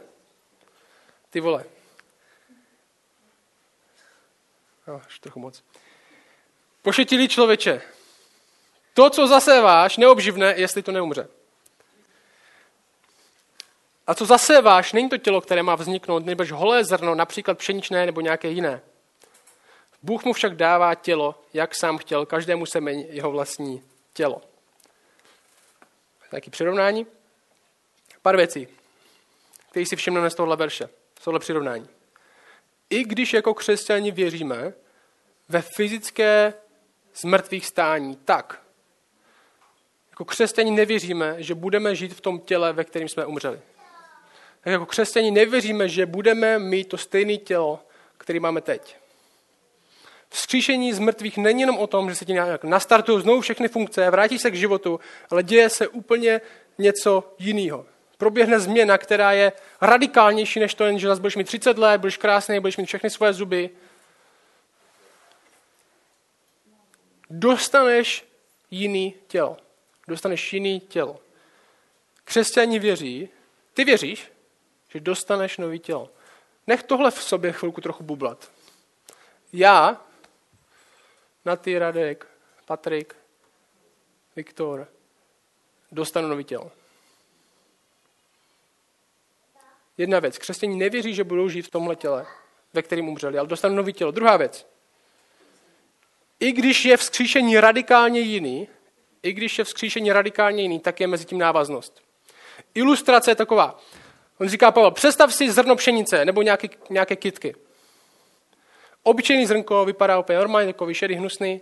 Ty 1.29 1.39
vole. 1.39 1.72
No, 4.87 5.01
ještě 5.05 5.21
trochu 5.21 5.39
moc. 5.39 5.63
Pošetilý 6.81 7.27
člověče. 7.27 7.81
To, 8.93 9.09
co 9.09 9.27
zase 9.27 9.61
váš, 9.61 9.97
neobživne, 9.97 10.53
jestli 10.57 10.83
to 10.83 10.91
neumře. 10.91 11.27
A 14.07 14.15
co 14.15 14.25
zaséváš, 14.25 14.93
není 14.93 15.09
to 15.09 15.17
tělo, 15.17 15.41
které 15.41 15.63
má 15.63 15.75
vzniknout, 15.75 16.25
nebo 16.25 16.43
holé 16.53 16.83
zrno, 16.83 17.15
například 17.15 17.57
pšeničné 17.57 18.05
nebo 18.05 18.21
nějaké 18.21 18.47
jiné. 18.47 18.81
Bůh 20.01 20.23
mu 20.23 20.33
však 20.33 20.55
dává 20.55 20.95
tělo, 20.95 21.43
jak 21.53 21.75
sám 21.75 21.97
chtěl, 21.97 22.25
každému 22.25 22.65
semení 22.65 23.05
jeho 23.09 23.31
vlastní 23.31 23.83
tělo. 24.13 24.41
Taky 26.31 26.49
přirovnání. 26.49 27.07
Pár 28.21 28.37
věcí, 28.37 28.67
které 29.69 29.85
si 29.85 29.95
všimneme 29.95 30.29
z 30.29 30.35
tohohle 30.35 30.55
verše, 30.55 30.89
z 31.19 31.23
tohohle 31.23 31.39
přirovnání. 31.39 31.87
I 32.89 33.03
když 33.03 33.33
jako 33.33 33.53
křesťani 33.53 34.11
věříme 34.11 34.73
ve 35.49 35.61
fyzické 35.61 36.53
zmrtvých 37.15 37.65
stání, 37.65 38.15
tak 38.15 38.63
jako 40.09 40.25
křesťani 40.25 40.71
nevěříme, 40.71 41.35
že 41.37 41.55
budeme 41.55 41.95
žít 41.95 42.13
v 42.13 42.21
tom 42.21 42.39
těle, 42.39 42.73
ve 42.73 42.83
kterém 42.83 43.09
jsme 43.09 43.25
umřeli. 43.25 43.59
Tak 44.61 44.71
jako 44.71 44.85
křesťani 44.85 45.31
nevěříme, 45.31 45.89
že 45.89 46.05
budeme 46.05 46.59
mít 46.59 46.89
to 46.89 46.97
stejné 46.97 47.37
tělo, 47.37 47.79
které 48.17 48.39
máme 48.39 48.61
teď. 48.61 48.97
Vzkříšení 50.29 50.93
z 50.93 50.99
mrtvých 50.99 51.37
není 51.37 51.61
jenom 51.61 51.77
o 51.77 51.87
tom, 51.87 52.09
že 52.09 52.15
se 52.15 52.25
ti 52.25 52.33
nějak 52.33 52.63
nastartují 52.63 53.21
znovu 53.21 53.41
všechny 53.41 53.67
funkce, 53.67 54.09
vrátí 54.09 54.39
se 54.39 54.51
k 54.51 54.55
životu, 54.55 54.99
ale 55.29 55.43
děje 55.43 55.69
se 55.69 55.87
úplně 55.87 56.41
něco 56.77 57.35
jiného. 57.39 57.85
Proběhne 58.23 58.59
změna, 58.59 58.97
která 58.97 59.31
je 59.31 59.51
radikálnější 59.81 60.59
než 60.59 60.73
to, 60.73 60.97
že 60.97 61.15
budeš 61.15 61.35
mít 61.35 61.43
30 61.43 61.77
let, 61.77 61.97
budeš 61.97 62.17
krásný, 62.17 62.59
budeš 62.59 62.77
mít 62.77 62.85
všechny 62.85 63.09
svoje 63.09 63.33
zuby. 63.33 63.69
Dostaneš 67.29 68.25
jiný 68.71 69.13
tělo. 69.27 69.57
Dostaneš 70.07 70.53
jiný 70.53 70.79
tělo. 70.79 71.19
Křesťani 72.23 72.79
věří, 72.79 73.29
ty 73.73 73.83
věříš, 73.83 74.31
že 74.89 74.99
dostaneš 74.99 75.57
nový 75.57 75.79
tělo. 75.79 76.09
Nech 76.67 76.83
tohle 76.83 77.11
v 77.11 77.23
sobě 77.23 77.51
chvilku 77.51 77.81
trochu 77.81 78.03
bublat. 78.03 78.51
Já 79.53 80.01
na 81.45 81.55
ty 81.55 81.79
Radek, 81.79 82.27
Patrik, 82.65 83.15
Viktor, 84.35 84.87
dostanu 85.91 86.27
nový 86.27 86.43
tělo. 86.43 86.71
Jedna 89.97 90.19
věc. 90.19 90.37
Křesťaní 90.37 90.77
nevěří, 90.77 91.13
že 91.13 91.23
budou 91.23 91.49
žít 91.49 91.67
v 91.67 91.71
tomhle 91.71 91.95
těle, 91.95 92.25
ve 92.73 92.81
kterém 92.81 93.09
umřeli, 93.09 93.37
ale 93.37 93.47
dostanou 93.47 93.75
nový 93.75 93.93
tělo. 93.93 94.11
Druhá 94.11 94.37
věc. 94.37 94.67
I 96.39 96.51
když 96.51 96.85
je 96.85 96.97
vzkříšení 96.97 97.59
radikálně 97.59 98.19
jiný, 98.19 98.67
i 99.23 99.33
když 99.33 99.59
je 99.59 99.63
vzkříšení 99.63 100.11
radikálně 100.11 100.61
jiný, 100.61 100.79
tak 100.79 100.99
je 100.99 101.07
mezi 101.07 101.25
tím 101.25 101.37
návaznost. 101.37 102.01
Ilustrace 102.75 103.31
je 103.31 103.35
taková. 103.35 103.79
On 104.39 104.49
říká 104.49 104.71
Pavel, 104.71 104.91
představ 104.91 105.33
si 105.33 105.51
zrno 105.51 105.75
pšenice 105.75 106.25
nebo 106.25 106.41
nějaké, 106.41 106.67
nějaké 106.89 107.15
kitky. 107.15 107.55
Obyčejný 109.03 109.45
zrnko 109.45 109.85
vypadá 109.85 110.19
úplně 110.19 110.37
normálně, 110.37 110.73
takový 110.73 110.93
šedý, 110.93 111.15
hnusný. 111.15 111.61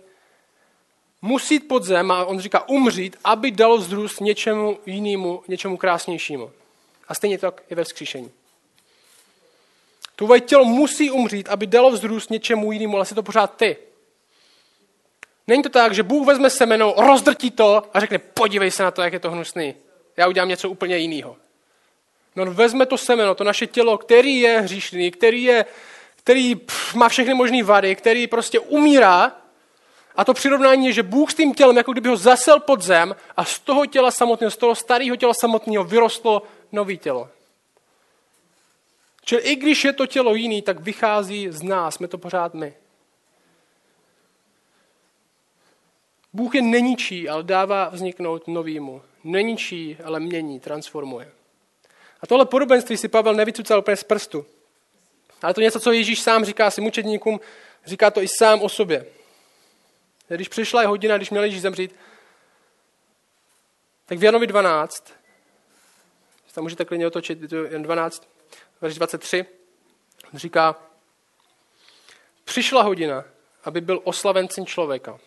Musí 1.22 1.54
jít 1.54 1.68
pod 1.68 1.84
zem 1.84 2.10
a 2.10 2.24
on 2.24 2.40
říká 2.40 2.68
umřít, 2.68 3.16
aby 3.24 3.50
dalo 3.50 3.78
vzrůst 3.78 4.20
něčemu 4.20 4.78
jinému, 4.86 5.42
něčemu 5.48 5.76
krásnějšímu. 5.76 6.50
A 7.08 7.14
stejně 7.14 7.38
tak 7.38 7.62
je 7.70 7.76
ve 7.76 7.84
vzkříšení. 7.84 8.30
Tvoje 10.16 10.40
tělo 10.40 10.64
musí 10.64 11.10
umřít, 11.10 11.48
aby 11.48 11.66
dalo 11.66 11.90
vzrůst 11.90 12.30
něčemu 12.30 12.72
jinému, 12.72 12.96
ale 12.96 13.06
jsi 13.06 13.14
to 13.14 13.22
pořád 13.22 13.56
ty. 13.56 13.76
Není 15.46 15.62
to 15.62 15.68
tak, 15.68 15.94
že 15.94 16.02
Bůh 16.02 16.26
vezme 16.26 16.50
semeno, 16.50 16.94
rozdrtí 16.96 17.50
to 17.50 17.82
a 17.94 18.00
řekne, 18.00 18.18
podívej 18.18 18.70
se 18.70 18.82
na 18.82 18.90
to, 18.90 19.02
jak 19.02 19.12
je 19.12 19.20
to 19.20 19.30
hnusný. 19.30 19.74
Já 20.16 20.28
udělám 20.28 20.48
něco 20.48 20.70
úplně 20.70 20.96
jiného. 20.96 21.36
No 22.36 22.54
vezme 22.54 22.86
to 22.86 22.98
semeno, 22.98 23.34
to 23.34 23.44
naše 23.44 23.66
tělo, 23.66 23.98
který 23.98 24.40
je 24.40 24.60
hříšný, 24.60 25.10
který 25.10 25.42
je 25.42 25.64
který 26.22 26.54
pff, 26.54 26.94
má 26.94 27.08
všechny 27.08 27.34
možné 27.34 27.62
vady, 27.62 27.96
který 27.96 28.26
prostě 28.26 28.60
umírá. 28.60 29.32
A 30.16 30.24
to 30.24 30.34
přirovnání 30.34 30.86
je, 30.86 30.92
že 30.92 31.02
Bůh 31.02 31.32
s 31.32 31.34
tím 31.34 31.54
tělem, 31.54 31.76
jako 31.76 31.92
kdyby 31.92 32.08
ho 32.08 32.16
zasel 32.16 32.60
pod 32.60 32.82
zem 32.82 33.16
a 33.36 33.44
z 33.44 33.58
toho 33.58 33.86
těla 33.86 34.10
samotného, 34.10 34.50
z 34.50 34.56
toho 34.56 34.74
starého 34.74 35.16
těla 35.16 35.34
samotného 35.34 35.84
vyrostlo 35.84 36.42
nový 36.72 36.98
tělo. 36.98 37.28
Čili 39.24 39.42
i 39.42 39.56
když 39.56 39.84
je 39.84 39.92
to 39.92 40.06
tělo 40.06 40.34
jiný, 40.34 40.62
tak 40.62 40.80
vychází 40.80 41.48
z 41.50 41.62
nás, 41.62 41.94
jsme 41.94 42.08
to 42.08 42.18
pořád 42.18 42.54
my. 42.54 42.74
Bůh 46.32 46.54
je 46.54 46.62
neničí, 46.62 47.28
ale 47.28 47.42
dává 47.42 47.88
vzniknout 47.88 48.48
novýmu. 48.48 49.02
Neničí, 49.24 49.98
ale 50.04 50.20
mění, 50.20 50.60
transformuje. 50.60 51.32
A 52.20 52.26
tohle 52.26 52.46
podobenství 52.46 52.96
si 52.96 53.08
Pavel 53.08 53.34
nevycucal 53.34 53.78
úplně 53.78 53.96
z 53.96 54.04
prstu. 54.04 54.46
Ale 55.42 55.54
to 55.54 55.60
je 55.60 55.64
něco, 55.64 55.80
co 55.80 55.92
Ježíš 55.92 56.20
sám 56.20 56.44
říká 56.44 56.70
svým 56.70 56.86
učedníkům, 56.86 57.40
říká 57.86 58.10
to 58.10 58.22
i 58.22 58.28
sám 58.28 58.62
o 58.62 58.68
sobě. 58.68 59.06
Když 60.28 60.48
přišla 60.48 60.82
je 60.82 60.88
hodina, 60.88 61.16
když 61.16 61.30
měl 61.30 61.44
Ježíš 61.44 61.60
zemřít, 61.60 61.94
tak 64.06 64.18
v 64.18 64.24
Janovi 64.24 64.46
12, 64.46 65.12
tam 66.54 66.64
můžete 66.64 66.84
klidně 66.84 67.06
otočit, 67.06 67.38
Jan 67.70 67.82
12, 67.82 68.28
verš 68.80 68.94
23, 68.94 69.46
říká, 70.34 70.76
přišla 72.44 72.82
hodina, 72.82 73.24
aby 73.64 73.80
byl 73.80 74.00
oslaven 74.04 74.48
syn 74.48 74.66
člověka. 74.66 75.18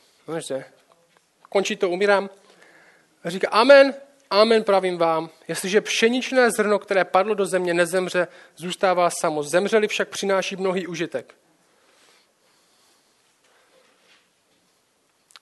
Končí 1.50 1.76
to, 1.76 1.90
umírám. 1.90 2.30
A 3.24 3.30
říká, 3.30 3.50
amen, 3.50 3.94
Amen 4.30 4.64
pravím 4.64 4.98
vám, 4.98 5.30
jestliže 5.48 5.82
pšeničné 5.82 6.52
zrno, 6.52 6.80
které 6.80 7.06
padlo 7.06 7.34
do 7.34 7.46
země, 7.46 7.74
nezemře, 7.74 8.28
zůstává 8.56 9.10
samo. 9.10 9.44
Zemřeli 9.44 9.88
však 9.88 10.10
přináší 10.10 10.56
mnohý 10.56 10.88
užitek. 10.88 11.36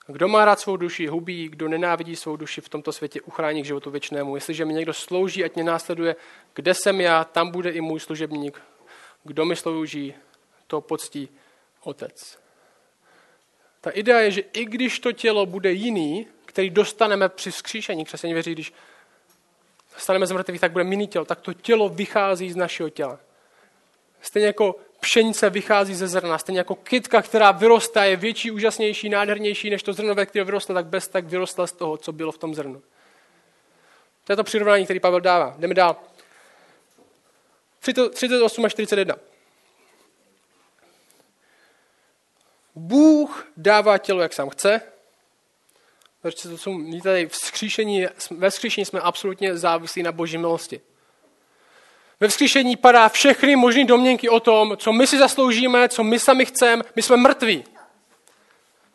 Kdo 0.06 0.28
má 0.28 0.44
rád 0.44 0.60
svou 0.60 0.76
duši, 0.76 1.06
hubí, 1.06 1.48
kdo 1.48 1.68
nenávidí 1.68 2.16
svou 2.16 2.36
duši 2.36 2.60
v 2.60 2.68
tomto 2.68 2.92
světě, 2.92 3.20
uchrání 3.20 3.62
k 3.62 3.66
životu 3.66 3.90
věčnému. 3.90 4.34
Jestliže 4.34 4.64
mi 4.64 4.74
někdo 4.74 4.92
slouží, 4.92 5.44
ať 5.44 5.54
mě 5.54 5.64
následuje, 5.64 6.16
kde 6.54 6.74
jsem 6.74 7.00
já, 7.00 7.24
tam 7.24 7.50
bude 7.50 7.70
i 7.70 7.80
můj 7.80 8.00
služebník. 8.00 8.62
Kdo 9.24 9.44
mi 9.44 9.56
slouží, 9.56 10.14
to 10.66 10.80
poctí 10.80 11.28
otec. 11.82 12.38
Ta 13.80 13.90
idea 13.90 14.18
je, 14.18 14.30
že 14.30 14.40
i 14.40 14.64
když 14.64 14.98
to 14.98 15.12
tělo 15.12 15.46
bude 15.46 15.72
jiný, 15.72 16.26
který 16.44 16.70
dostaneme 16.70 17.28
při 17.28 17.50
vzkříšení. 17.50 18.04
Křesení 18.04 18.34
věří, 18.34 18.52
když 18.52 18.72
staneme 19.96 20.26
z 20.26 20.32
mrtvých, 20.32 20.60
tak 20.60 20.72
bude 20.72 20.84
mini 20.84 21.06
tělo, 21.06 21.24
tak 21.24 21.40
to 21.40 21.54
tělo 21.54 21.88
vychází 21.88 22.52
z 22.52 22.56
našeho 22.56 22.88
těla. 22.88 23.20
Stejně 24.24 24.46
jako 24.46 24.76
pšenice 25.00 25.50
vychází 25.50 25.94
ze 25.94 26.08
zrna, 26.08 26.38
stejně 26.38 26.60
jako 26.60 26.74
kytka, 26.74 27.22
která 27.22 27.52
vyrostá, 27.52 28.04
je 28.04 28.16
větší, 28.16 28.50
úžasnější, 28.50 29.08
nádhernější 29.08 29.70
než 29.70 29.82
to 29.82 29.92
zrno, 29.92 30.14
ve 30.14 30.26
které 30.26 30.44
vyrostla, 30.44 30.74
tak 30.74 30.86
bez 30.86 31.08
tak 31.08 31.24
vyrostla 31.24 31.66
z 31.66 31.72
toho, 31.72 31.96
co 31.96 32.12
bylo 32.12 32.32
v 32.32 32.38
tom 32.38 32.54
zrnu. 32.54 32.82
To 34.24 34.32
je 34.32 34.36
to 34.36 34.44
přirovnání, 34.44 34.84
který 34.84 35.00
Pavel 35.00 35.20
dává. 35.20 35.54
Jdeme 35.58 35.74
dál. 35.74 35.96
38 38.10 38.64
a 38.64 38.68
41. 38.68 39.16
Bůh 42.74 43.46
dává 43.56 43.98
tělo, 43.98 44.20
jak 44.20 44.32
sám 44.32 44.50
chce, 44.50 44.80
to 46.22 46.58
jsou, 46.58 47.00
tady 47.02 47.26
vzkříšení, 47.26 48.06
ve 48.30 48.50
vzkříšení 48.50 48.84
jsme 48.84 49.00
absolutně 49.00 49.56
závislí 49.56 50.02
na 50.02 50.12
boží 50.12 50.38
milosti. 50.38 50.80
Ve 52.20 52.28
vzkříšení 52.28 52.76
padá 52.76 53.08
všechny 53.08 53.56
možné 53.56 53.84
domněnky 53.84 54.28
o 54.28 54.40
tom, 54.40 54.76
co 54.76 54.92
my 54.92 55.06
si 55.06 55.18
zasloužíme, 55.18 55.88
co 55.88 56.04
my 56.04 56.18
sami 56.18 56.44
chceme, 56.44 56.82
my 56.96 57.02
jsme 57.02 57.16
mrtví. 57.16 57.64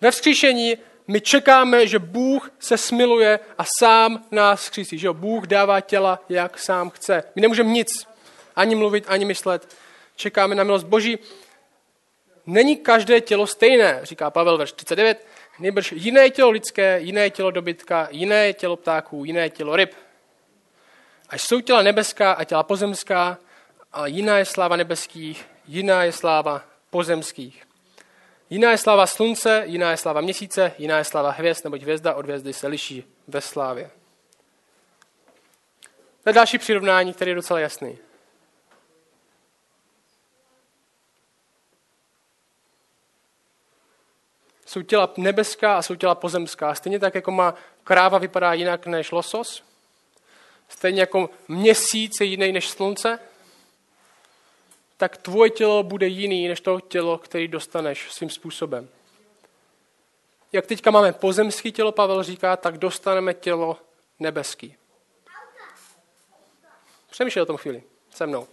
Ve 0.01 0.11
vzkříšení 0.11 0.77
my 1.07 1.21
čekáme, 1.21 1.87
že 1.87 1.99
Bůh 1.99 2.51
se 2.59 2.77
smiluje 2.77 3.39
a 3.57 3.63
sám 3.79 4.23
nás 4.31 4.61
vzkřísí. 4.61 4.97
Že 4.97 5.11
Bůh 5.11 5.47
dává 5.47 5.81
těla, 5.81 6.19
jak 6.29 6.59
sám 6.59 6.89
chce. 6.89 7.23
My 7.35 7.41
nemůžeme 7.41 7.69
nic 7.69 8.07
ani 8.55 8.75
mluvit, 8.75 9.05
ani 9.07 9.25
myslet. 9.25 9.75
Čekáme 10.15 10.55
na 10.55 10.63
milost 10.63 10.85
Boží. 10.85 11.17
Není 12.45 12.75
každé 12.75 13.21
tělo 13.21 13.47
stejné, 13.47 13.99
říká 14.03 14.29
Pavel 14.29 14.57
verš 14.57 14.71
39 14.71 15.27
nejbrž 15.59 15.91
jiné 15.91 16.29
tělo 16.29 16.49
lidské, 16.49 16.99
jiné 17.01 17.29
tělo 17.29 17.51
dobytka, 17.51 18.07
jiné 18.11 18.53
tělo 18.53 18.75
ptáků, 18.75 19.25
jiné 19.25 19.49
tělo 19.49 19.75
ryb. 19.75 19.93
Až 21.29 21.41
jsou 21.41 21.61
těla 21.61 21.81
nebeská 21.81 22.31
a 22.31 22.43
těla 22.43 22.63
pozemská, 22.63 23.37
a 23.93 24.07
jiná 24.07 24.37
je 24.37 24.45
sláva 24.45 24.75
nebeských, 24.75 25.47
jiná 25.67 26.03
je 26.03 26.11
sláva 26.11 26.61
pozemských. 26.89 27.63
Jiná 28.49 28.71
je 28.71 28.77
sláva 28.77 29.07
slunce, 29.07 29.63
jiná 29.65 29.91
je 29.91 29.97
sláva 29.97 30.21
měsíce, 30.21 30.71
jiná 30.77 30.97
je 30.97 31.03
sláva 31.03 31.31
hvězd, 31.31 31.63
neboť 31.63 31.81
hvězda 31.81 32.13
od 32.13 32.25
hvězdy 32.25 32.53
se 32.53 32.67
liší 32.67 33.03
ve 33.27 33.41
slávě. 33.41 33.91
To 36.23 36.29
je 36.29 36.33
další 36.33 36.57
přirovnání, 36.57 37.13
který 37.13 37.31
je 37.31 37.35
docela 37.35 37.59
jasný. 37.59 37.97
jsou 44.69 44.81
těla 44.81 45.13
nebeská 45.17 45.77
a 45.77 45.81
jsou 45.81 45.95
těla 45.95 46.15
pozemská. 46.15 46.75
Stejně 46.75 46.99
tak, 46.99 47.15
jako 47.15 47.31
má 47.31 47.53
kráva 47.83 48.17
vypadá 48.17 48.53
jinak 48.53 48.87
než 48.87 49.11
losos, 49.11 49.63
stejně 50.69 50.99
jako 50.99 51.29
měsíc 51.47 52.11
je 52.21 52.25
jiný 52.25 52.51
než 52.51 52.69
slunce, 52.69 53.19
tak 54.97 55.17
tvoje 55.17 55.49
tělo 55.49 55.83
bude 55.83 56.07
jiný 56.07 56.47
než 56.47 56.61
to 56.61 56.79
tělo, 56.79 57.17
který 57.17 57.47
dostaneš 57.47 58.11
svým 58.11 58.29
způsobem. 58.29 58.89
Jak 60.51 60.65
teďka 60.65 60.91
máme 60.91 61.13
pozemský 61.13 61.71
tělo, 61.71 61.91
Pavel 61.91 62.23
říká, 62.23 62.57
tak 62.57 62.77
dostaneme 62.77 63.33
tělo 63.33 63.77
nebeský. 64.19 64.75
Přemýšlej 67.09 67.43
o 67.43 67.45
tom 67.45 67.57
chvíli 67.57 67.83
se 68.09 68.27
mnou. 68.27 68.47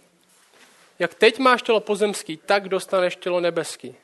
Jak 0.99 1.13
teď 1.13 1.39
máš 1.39 1.61
tělo 1.61 1.79
pozemský, 1.79 2.37
tak 2.37 2.69
dostaneš 2.69 3.15
tělo 3.15 3.39
nebeský. 3.39 3.95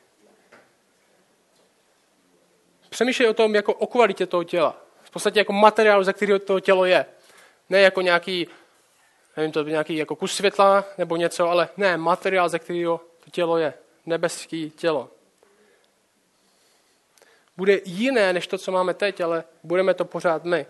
Přemýšlej 2.88 3.28
o 3.28 3.34
tom 3.34 3.54
jako 3.54 3.74
o 3.74 3.86
kvalitě 3.86 4.26
toho 4.26 4.44
těla. 4.44 4.76
V 5.02 5.10
podstatě 5.10 5.38
jako 5.38 5.52
materiálu, 5.52 6.04
ze 6.04 6.12
kterého 6.12 6.38
to 6.38 6.60
tělo 6.60 6.84
je. 6.84 7.06
Ne 7.68 7.80
jako 7.80 8.00
nějaký, 8.00 8.46
nevím, 9.36 9.52
to 9.52 9.62
nějaký 9.62 9.96
jako 9.96 10.16
kus 10.16 10.34
světla 10.34 10.84
nebo 10.98 11.16
něco, 11.16 11.48
ale 11.48 11.68
ne, 11.76 11.96
materiál, 11.96 12.48
ze 12.48 12.58
kterého 12.58 13.00
to 13.24 13.30
tělo 13.30 13.58
je. 13.58 13.74
Nebeský 14.06 14.70
tělo. 14.70 15.10
Bude 17.56 17.80
jiné 17.84 18.32
než 18.32 18.46
to, 18.46 18.58
co 18.58 18.72
máme 18.72 18.94
teď, 18.94 19.20
ale 19.20 19.44
budeme 19.62 19.94
to 19.94 20.04
pořád 20.04 20.44
my. 20.44 20.66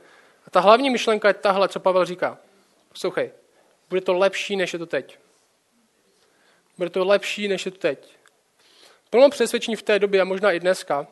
A 0.47 0.51
ta 0.51 0.61
hlavní 0.61 0.91
myšlenka 0.91 1.29
je 1.29 1.35
tahle, 1.35 1.69
co 1.69 1.81
Pavel 1.81 2.05
říká. 2.05 2.39
Poslouchej, 2.89 3.31
bude 3.89 4.01
to 4.01 4.13
lepší, 4.13 4.57
než 4.57 4.73
je 4.73 4.79
to 4.79 4.87
teď. 4.87 5.19
Bude 6.79 6.91
to 6.91 7.05
lepší, 7.05 7.49
než 7.49 7.67
je 7.67 7.73
to 7.73 7.79
teď. 7.79 8.17
Plno 9.11 9.31
přesvědčení 9.31 9.77
v 9.77 9.83
té 9.83 9.99
době 9.99 10.21
a 10.21 10.25
možná 10.25 10.53
i 10.53 10.61
dneska, 10.61 11.07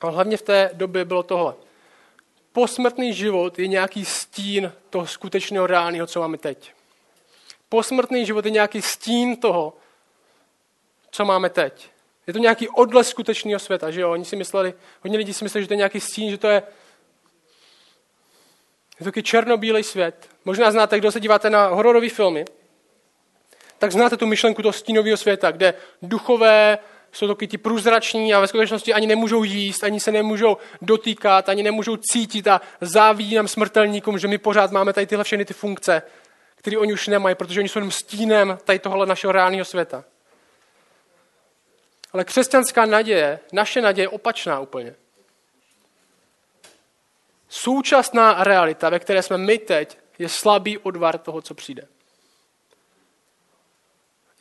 ale 0.00 0.12
hlavně 0.12 0.36
v 0.36 0.42
té 0.42 0.70
době 0.72 1.04
bylo 1.04 1.22
tohle. 1.22 1.54
Posmrtný 2.52 3.12
život 3.12 3.58
je 3.58 3.66
nějaký 3.66 4.04
stín 4.04 4.72
toho 4.90 5.06
skutečného 5.06 5.66
reálného, 5.66 6.06
co 6.06 6.20
máme 6.20 6.38
teď. 6.38 6.72
Posmrtný 7.68 8.26
život 8.26 8.44
je 8.44 8.50
nějaký 8.50 8.82
stín 8.82 9.36
toho, 9.36 9.76
co 11.10 11.24
máme 11.24 11.50
teď. 11.50 11.90
Je 12.26 12.32
to 12.32 12.38
nějaký 12.38 12.68
odles 12.68 13.08
skutečného 13.08 13.58
světa, 13.58 13.90
že 13.90 14.00
jo? 14.00 14.10
Oni 14.10 14.24
si 14.24 14.36
mysleli, 14.36 14.74
hodně 15.02 15.18
lidí 15.18 15.34
si 15.34 15.44
mysleli, 15.44 15.64
že 15.64 15.68
to 15.68 15.74
je 15.74 15.78
nějaký 15.78 16.00
stín, 16.00 16.30
že 16.30 16.38
to 16.38 16.48
je 16.48 16.62
je 18.92 19.04
to 19.04 19.04
takový 19.04 19.22
černobílej 19.22 19.82
svět. 19.82 20.28
Možná 20.44 20.70
znáte, 20.70 20.98
kdo 20.98 21.12
se 21.12 21.20
díváte 21.20 21.50
na 21.50 21.66
hororové 21.66 22.08
filmy, 22.08 22.44
tak 23.78 23.92
znáte 23.92 24.16
tu 24.16 24.26
myšlenku 24.26 24.62
toho 24.62 24.72
stínového 24.72 25.16
světa, 25.16 25.50
kde 25.50 25.74
duchové 26.02 26.78
jsou 27.12 27.28
taky 27.28 27.46
ti 27.46 27.58
průzrační 27.58 28.34
a 28.34 28.40
ve 28.40 28.46
skutečnosti 28.46 28.94
ani 28.94 29.06
nemůžou 29.06 29.44
jíst, 29.44 29.84
ani 29.84 30.00
se 30.00 30.12
nemůžou 30.12 30.56
dotýkat, 30.82 31.48
ani 31.48 31.62
nemůžou 31.62 31.96
cítit 31.96 32.48
a 32.48 32.60
závidí 32.80 33.34
nám 33.34 33.48
smrtelníkům, 33.48 34.18
že 34.18 34.28
my 34.28 34.38
pořád 34.38 34.70
máme 34.70 34.92
tady 34.92 35.06
tyhle 35.06 35.24
všechny 35.24 35.44
ty 35.44 35.54
funkce, 35.54 36.02
které 36.56 36.78
oni 36.78 36.92
už 36.92 37.08
nemají, 37.08 37.34
protože 37.34 37.60
oni 37.60 37.68
jsou 37.68 37.78
jenom 37.78 37.90
stínem 37.90 38.58
tady 38.64 38.78
tohle 38.78 39.06
našeho 39.06 39.32
reálného 39.32 39.64
světa. 39.64 40.04
Ale 42.12 42.24
křesťanská 42.24 42.86
naděje, 42.86 43.40
naše 43.52 43.80
naděje 43.80 44.04
je 44.04 44.08
opačná 44.08 44.60
úplně. 44.60 44.94
Současná 47.48 48.44
realita, 48.44 48.90
ve 48.90 48.98
které 48.98 49.22
jsme 49.22 49.38
my 49.38 49.58
teď, 49.58 49.98
je 50.18 50.28
slabý 50.28 50.78
odvar 50.78 51.18
toho, 51.18 51.42
co 51.42 51.54
přijde. 51.54 51.88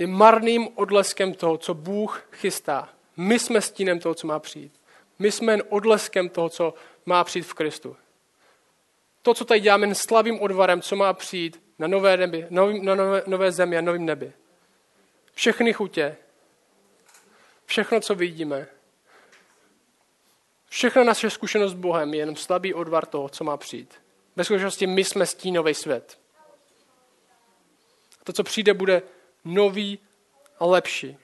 Je 0.01 0.07
marným 0.07 0.69
odleskem 0.75 1.33
toho, 1.33 1.57
co 1.57 1.73
Bůh 1.73 2.23
chystá. 2.31 2.89
My 3.17 3.39
jsme 3.39 3.61
stínem 3.61 3.99
toho, 3.99 4.15
co 4.15 4.27
má 4.27 4.39
přijít. 4.39 4.73
My 5.19 5.31
jsme 5.31 5.53
jen 5.53 5.63
odleskem 5.69 6.29
toho, 6.29 6.49
co 6.49 6.73
má 7.05 7.23
přijít 7.23 7.43
v 7.43 7.53
Kristu. 7.53 7.97
To, 9.21 9.33
co 9.33 9.45
tady 9.45 9.59
děláme, 9.59 9.87
jen 9.87 9.95
slabým 9.95 10.41
odvarem, 10.41 10.81
co 10.81 10.95
má 10.95 11.13
přijít 11.13 11.63
na 11.79 11.87
nové, 11.87 12.17
nebi, 12.17 12.47
nový, 12.49 12.81
na 12.81 12.95
nové, 12.95 13.23
nové 13.27 13.51
zemi 13.51 13.77
a 13.77 13.81
novém 13.81 14.05
nebi. 14.05 14.33
Všechny 15.33 15.73
chutě, 15.73 16.17
všechno, 17.65 17.99
co 17.99 18.15
vidíme, 18.15 18.67
Všechna 20.69 21.03
naše 21.03 21.29
zkušenost 21.29 21.71
s 21.71 21.75
Bohem 21.75 22.13
je 22.13 22.19
jenom 22.19 22.35
slabý 22.35 22.73
odvar 22.73 23.05
toho, 23.05 23.29
co 23.29 23.43
má 23.43 23.57
přijít. 23.57 24.01
Ve 24.35 24.43
skutečnosti 24.43 24.87
my 24.87 25.03
jsme 25.03 25.25
stínový 25.25 25.73
svět. 25.73 26.19
To, 28.23 28.33
co 28.33 28.43
přijde, 28.43 28.73
bude 28.73 29.01
nový 29.45 29.99
a 30.59 30.65
lepší. 30.65 31.17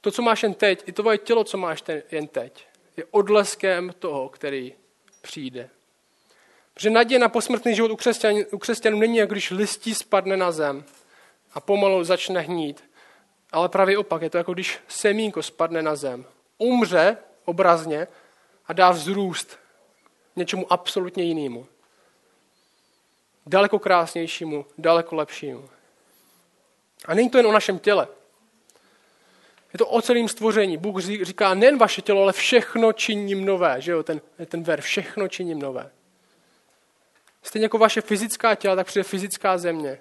To, 0.00 0.10
co 0.10 0.22
máš 0.22 0.42
jen 0.42 0.54
teď, 0.54 0.82
i 0.88 0.92
tvoje 0.92 1.18
tělo, 1.18 1.44
co 1.44 1.58
máš 1.58 1.82
ten, 1.82 2.02
jen 2.10 2.26
teď, 2.26 2.66
je 2.96 3.04
odleskem 3.10 3.92
toho, 3.98 4.28
který 4.28 4.74
přijde. 5.22 5.70
Protože 6.74 6.90
naděje 6.90 7.18
na 7.18 7.28
posmrtný 7.28 7.74
život 7.74 7.90
u 7.90 7.96
křesťanů, 7.96 8.44
u 8.52 8.58
křesťanů 8.58 8.98
není, 8.98 9.16
jak 9.16 9.30
když 9.30 9.50
listí 9.50 9.94
spadne 9.94 10.36
na 10.36 10.52
zem 10.52 10.84
a 11.52 11.60
pomalu 11.60 12.04
začne 12.04 12.40
hnít. 12.40 12.84
Ale 13.52 13.68
právě 13.68 13.98
opak, 13.98 14.22
je 14.22 14.30
to 14.30 14.38
jako 14.38 14.54
když 14.54 14.78
semínko 14.88 15.42
spadne 15.42 15.82
na 15.82 15.96
zem 15.96 16.26
umře 16.58 17.16
obrazně 17.44 18.06
a 18.66 18.72
dá 18.72 18.90
vzrůst 18.90 19.58
něčemu 20.36 20.72
absolutně 20.72 21.24
jinému. 21.24 21.66
Daleko 23.46 23.78
krásnějšímu, 23.78 24.66
daleko 24.78 25.16
lepšímu. 25.16 25.68
A 27.04 27.14
není 27.14 27.30
to 27.30 27.38
jen 27.38 27.46
o 27.46 27.52
našem 27.52 27.78
těle. 27.78 28.08
Je 29.72 29.78
to 29.78 29.86
o 29.86 30.02
celém 30.02 30.28
stvoření. 30.28 30.76
Bůh 30.76 31.00
říká, 31.22 31.54
nejen 31.54 31.78
vaše 31.78 32.02
tělo, 32.02 32.22
ale 32.22 32.32
všechno 32.32 32.92
činím 32.92 33.44
nové. 33.44 33.80
Že 33.80 33.92
jo? 33.92 34.02
Ten, 34.02 34.20
ten 34.46 34.62
ver, 34.62 34.80
všechno 34.80 35.28
činím 35.28 35.58
nové. 35.58 35.90
Stejně 37.42 37.64
jako 37.64 37.78
vaše 37.78 38.00
fyzická 38.00 38.54
těla, 38.54 38.76
tak 38.76 38.86
přijde 38.86 39.02
fyzická 39.04 39.58
země, 39.58 40.00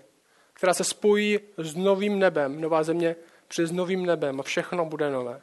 která 0.53 0.73
se 0.73 0.83
spojí 0.83 1.39
s 1.57 1.75
novým 1.75 2.19
nebem. 2.19 2.61
Nová 2.61 2.83
země 2.83 3.15
přijde 3.47 3.67
s 3.67 3.71
novým 3.71 4.05
nebem 4.05 4.39
a 4.39 4.43
všechno 4.43 4.85
bude 4.85 5.11
nové. 5.11 5.41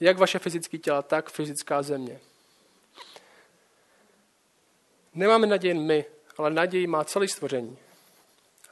Jak 0.00 0.18
vaše 0.18 0.38
fyzické 0.38 0.78
těla, 0.78 1.02
tak 1.02 1.30
fyzická 1.30 1.82
země. 1.82 2.20
Nemáme 5.14 5.46
naději 5.46 5.74
my, 5.74 6.04
ale 6.38 6.50
naději 6.50 6.86
má 6.86 7.04
celé 7.04 7.28
stvoření. 7.28 7.78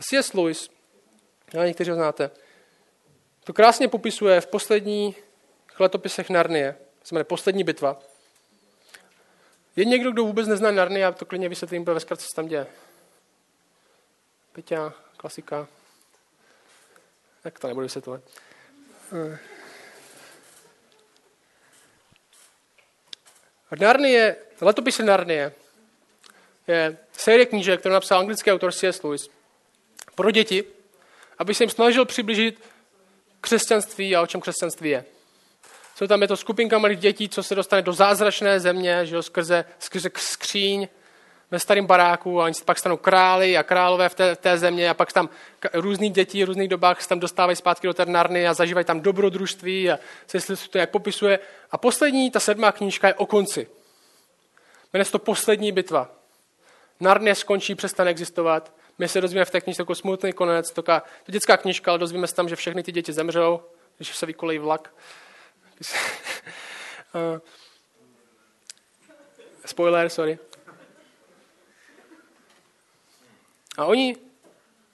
C.S. 0.01 0.33
Lewis, 0.33 0.71
já 1.53 1.67
někteří 1.67 1.91
ho 1.91 1.97
znáte, 1.97 2.31
to 3.45 3.53
krásně 3.53 3.89
popisuje 3.89 4.41
v 4.41 4.47
posledních 4.47 5.25
letopisech 5.79 6.31
Narnie, 6.31 6.77
znamená 7.05 7.25
Poslední 7.25 7.65
bitva. 7.65 8.01
Je 9.77 9.85
někdo, 9.85 10.13
kdo 10.13 10.25
vůbec 10.25 10.49
nezná 10.49 10.71
Narnie, 10.71 11.01
já 11.01 11.13
to 11.13 11.25
klidně 11.25 11.49
vysvětlím 11.49 11.85
ve 11.85 12.01
zkratce, 12.01 12.27
co 12.29 12.35
tam 12.35 12.47
děje. 12.47 12.67
Peťa, 14.53 14.93
klasika. 15.17 15.69
Tak 17.43 17.59
to 17.59 17.67
nebudu 17.67 17.85
vysvětlovat. 17.85 18.23
Narnie, 23.81 24.37
letopisy 24.61 25.03
Narnie 25.03 25.53
je 26.67 26.99
série 27.13 27.47
knížek, 27.47 27.81
kterou 27.81 27.93
napsal 27.93 28.19
anglický 28.19 28.53
autor 28.53 28.73
C.S. 28.73 29.03
Lewis 29.03 29.31
pro 30.15 30.31
děti, 30.31 30.65
aby 31.39 31.55
se 31.55 31.65
jim 31.65 31.71
snažil 31.71 32.05
přiblížit 32.05 32.61
křesťanství 33.41 34.17
a 34.17 34.23
o 34.23 34.27
čem 34.27 34.41
křesťanství 34.41 34.91
je. 34.91 35.05
Jsou 35.97 36.07
tam 36.07 36.23
je 36.23 36.29
to 36.29 36.37
skupinka 36.37 36.79
malých 36.79 36.99
dětí, 36.99 37.29
co 37.29 37.43
se 37.43 37.55
dostane 37.55 37.83
do 37.83 37.93
zázračné 37.93 38.61
země, 38.61 39.07
že 39.07 39.15
jo, 39.15 39.23
skrze, 39.23 39.65
skrze 39.79 40.11
skříň 40.17 40.89
ve 41.51 41.59
starém 41.59 41.87
baráku 41.87 42.41
a 42.41 42.45
oni 42.45 42.55
pak 42.65 42.79
stanou 42.79 42.97
králi 42.97 43.57
a 43.57 43.63
králové 43.63 44.09
v 44.09 44.15
té, 44.15 44.35
v 44.35 44.39
té 44.39 44.59
země 44.59 44.91
a 44.91 44.95
pak 44.95 45.13
tam 45.13 45.29
různý 45.75 46.11
děti 46.11 46.45
v 46.45 46.47
různých 46.47 46.69
dobách 46.69 47.03
se 47.03 47.09
tam 47.09 47.21
dostávají 47.21 47.57
zpátky 47.57 47.87
do 47.87 47.95
té 47.95 48.07
Narny 48.07 48.49
a 48.49 48.55
zažívají 48.55 48.85
tam 48.85 49.01
dobrodružství 49.01 49.91
a 49.91 49.99
se 50.27 50.69
to 50.71 50.79
jak 50.79 50.91
popisuje. 50.91 51.39
A 51.71 51.79
poslední, 51.79 52.31
ta 52.31 52.41
sedmá 52.41 52.73
knížka 52.73 53.09
je 53.09 53.15
o 53.15 53.27
konci. 53.27 53.69
Jmenuje 54.93 55.05
se 55.05 55.13
to 55.13 55.19
Poslední 55.19 55.73
bitva. 55.73 56.11
Narnie 57.01 57.35
skončí, 57.35 57.75
přestane 57.75 58.11
existovat. 58.11 58.73
My 58.99 59.09
se 59.09 59.21
dozvíme 59.21 59.45
v 59.45 59.51
té 59.51 59.61
knižce 59.61 59.83
jako 59.83 59.95
smutný 59.95 60.33
konec. 60.33 60.71
To, 60.71 60.83
to 60.83 61.03
dětská 61.27 61.57
knižka, 61.57 61.91
ale 61.91 61.99
dozvíme 61.99 62.27
se 62.27 62.35
tam, 62.35 62.49
že 62.49 62.57
všechny 62.57 62.83
ty 62.83 62.93
děti 62.93 63.13
zemřou, 63.13 63.61
když 63.97 64.17
se 64.17 64.27
vykolejí 64.27 64.59
vlak. 64.59 64.95
Eh, 67.17 67.41
spoiler, 69.67 70.09
sorry. 70.09 70.39
A 73.77 73.85
oni, 73.85 74.17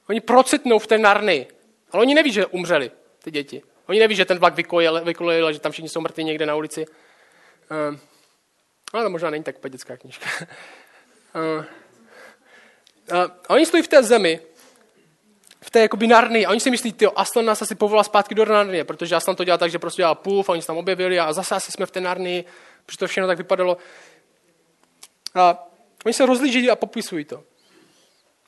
oni 0.09 0.21
procitnou 0.21 0.79
v 0.79 0.87
té 0.87 0.99
narny. 0.99 1.47
Ale 1.93 2.03
oni 2.03 2.15
neví, 2.15 2.33
že 2.33 2.47
umřeli, 2.47 2.91
ty 3.23 3.31
děti. 3.31 3.63
Oni 3.87 3.99
neví, 3.99 4.15
že 4.15 4.25
ten 4.25 4.39
vlak 4.39 4.55
vykolejil, 4.55 5.05
vykolejil 5.05 5.53
že 5.53 5.61
tam 5.61 5.73
všichni 5.73 5.89
jsou 5.89 6.01
mrtví 6.01 6.25
někde 6.25 6.47
na 6.47 6.55
ulici. 6.55 6.87
Uh, 6.87 7.99
ale 8.93 9.05
to 9.05 9.11
možná 9.11 9.31
není 9.31 9.45
tak 9.45 9.57
dětská 9.69 9.97
knižka. 9.97 10.27
Uh, 11.35 11.65
a 13.13 13.51
oni 13.51 13.67
stojí 13.67 13.83
v 13.83 13.89
té 13.89 14.03
zemi, 14.03 14.41
v 15.61 15.71
té 15.71 15.81
jakoby 15.81 16.07
narny 16.07 16.47
a 16.47 16.51
oni 16.51 16.61
si 16.61 16.71
myslí, 16.71 16.95
jo, 17.01 17.13
Aslan 17.17 17.45
nás 17.45 17.63
asi 17.63 17.75
povolal 17.75 18.05
zpátky 18.05 18.35
do 18.35 18.45
narny, 18.45 18.85
protože 18.85 19.15
Aslan 19.15 19.37
to 19.37 19.45
dělal 19.45 19.59
tak, 19.59 19.71
že 19.71 19.79
prostě 19.79 20.01
dělal 20.01 20.15
půl, 20.15 20.45
a 20.49 20.53
oni 20.53 20.63
se 20.63 20.67
tam 20.67 20.77
objevili 20.77 21.19
a 21.21 21.33
zase 21.33 21.55
asi 21.55 21.73
jsme 21.73 21.87
v 21.87 21.91
té 21.91 22.01
narny, 22.01 22.45
protože 22.87 22.99
to 22.99 23.07
všechno 23.07 23.27
tak 23.27 23.39
vypadalo. 23.39 23.77
A 25.35 25.69
oni 26.05 26.13
se 26.13 26.27
rozlíží 26.27 26.71
a 26.71 26.77
popisují 26.77 27.25
to. 27.25 27.45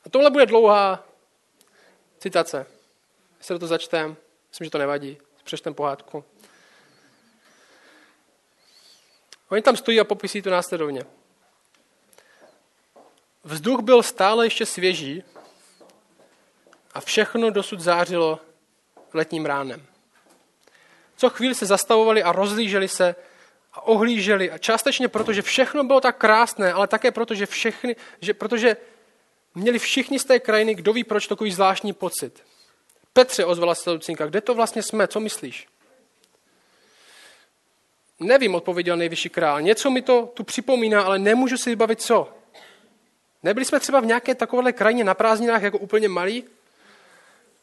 A 0.04 0.10
tohle 0.10 0.30
bude 0.30 0.46
dlouhá 0.46 1.04
citace. 2.18 2.66
Když 3.36 3.46
se 3.46 3.52
do 3.52 3.58
to 3.58 3.66
začtem, 3.66 4.16
myslím, 4.50 4.64
že 4.64 4.70
to 4.70 4.78
nevadí. 4.78 5.18
Přečtem 5.44 5.74
pohádku. 5.74 6.24
Oni 9.48 9.62
tam 9.62 9.76
stojí 9.76 10.00
a 10.00 10.04
popisí 10.04 10.42
to 10.42 10.50
následovně. 10.50 11.02
Vzduch 13.44 13.80
byl 13.80 14.02
stále 14.02 14.46
ještě 14.46 14.66
svěží 14.66 15.22
a 16.94 17.00
všechno 17.00 17.50
dosud 17.50 17.80
zářilo 17.80 18.40
letním 19.12 19.46
ránem. 19.46 19.86
Co 21.16 21.30
chvíli 21.30 21.54
se 21.54 21.66
zastavovali 21.66 22.22
a 22.22 22.32
rozlíželi 22.32 22.88
se 22.88 23.14
a 23.72 23.86
ohlíželi. 23.86 24.50
A 24.50 24.58
částečně 24.58 25.08
proto, 25.08 25.32
že 25.32 25.42
všechno 25.42 25.84
bylo 25.84 26.00
tak 26.00 26.18
krásné, 26.18 26.72
ale 26.72 26.86
také 26.86 27.10
proto, 27.10 27.34
že, 27.34 27.46
všechny, 27.46 27.96
že 28.20 28.34
protože 28.34 28.76
měli 29.54 29.78
všichni 29.78 30.18
z 30.18 30.24
té 30.24 30.40
krajiny, 30.40 30.74
kdo 30.74 30.92
ví 30.92 31.04
proč, 31.04 31.26
takový 31.26 31.52
zvláštní 31.52 31.92
pocit. 31.92 32.42
Petře, 33.12 33.44
ozvala 33.44 33.74
se 33.74 33.90
Lucinka, 33.90 34.26
kde 34.26 34.40
to 34.40 34.54
vlastně 34.54 34.82
jsme, 34.82 35.08
co 35.08 35.20
myslíš? 35.20 35.66
Nevím, 38.20 38.54
odpověděl 38.54 38.96
nejvyšší 38.96 39.28
král. 39.28 39.60
Něco 39.60 39.90
mi 39.90 40.02
to 40.02 40.26
tu 40.34 40.44
připomíná, 40.44 41.02
ale 41.02 41.18
nemůžu 41.18 41.56
si 41.56 41.70
vybavit 41.70 42.02
co. 42.02 42.41
Nebyli 43.42 43.64
jsme 43.64 43.80
třeba 43.80 44.00
v 44.00 44.06
nějaké 44.06 44.34
takovéhle 44.34 44.72
krajině 44.72 45.04
na 45.04 45.14
prázdninách 45.14 45.62
jako 45.62 45.78
úplně 45.78 46.08
malí? 46.08 46.44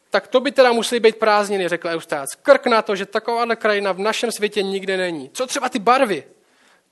Tak 0.10 0.28
to 0.28 0.40
by 0.40 0.52
teda 0.52 0.72
museli 0.72 1.00
být 1.00 1.16
prázdniny, 1.16 1.68
řekl 1.68 1.88
Eustác. 1.88 2.36
Krk 2.42 2.66
na 2.66 2.82
to, 2.82 2.96
že 2.96 3.06
takováhle 3.06 3.56
krajina 3.56 3.92
v 3.92 4.00
našem 4.00 4.32
světě 4.32 4.64
nikde 4.64 4.98
není. 4.98 5.30
Co 5.34 5.48
třeba 5.48 5.70
ty 5.70 5.80
barvy? 5.80 6.24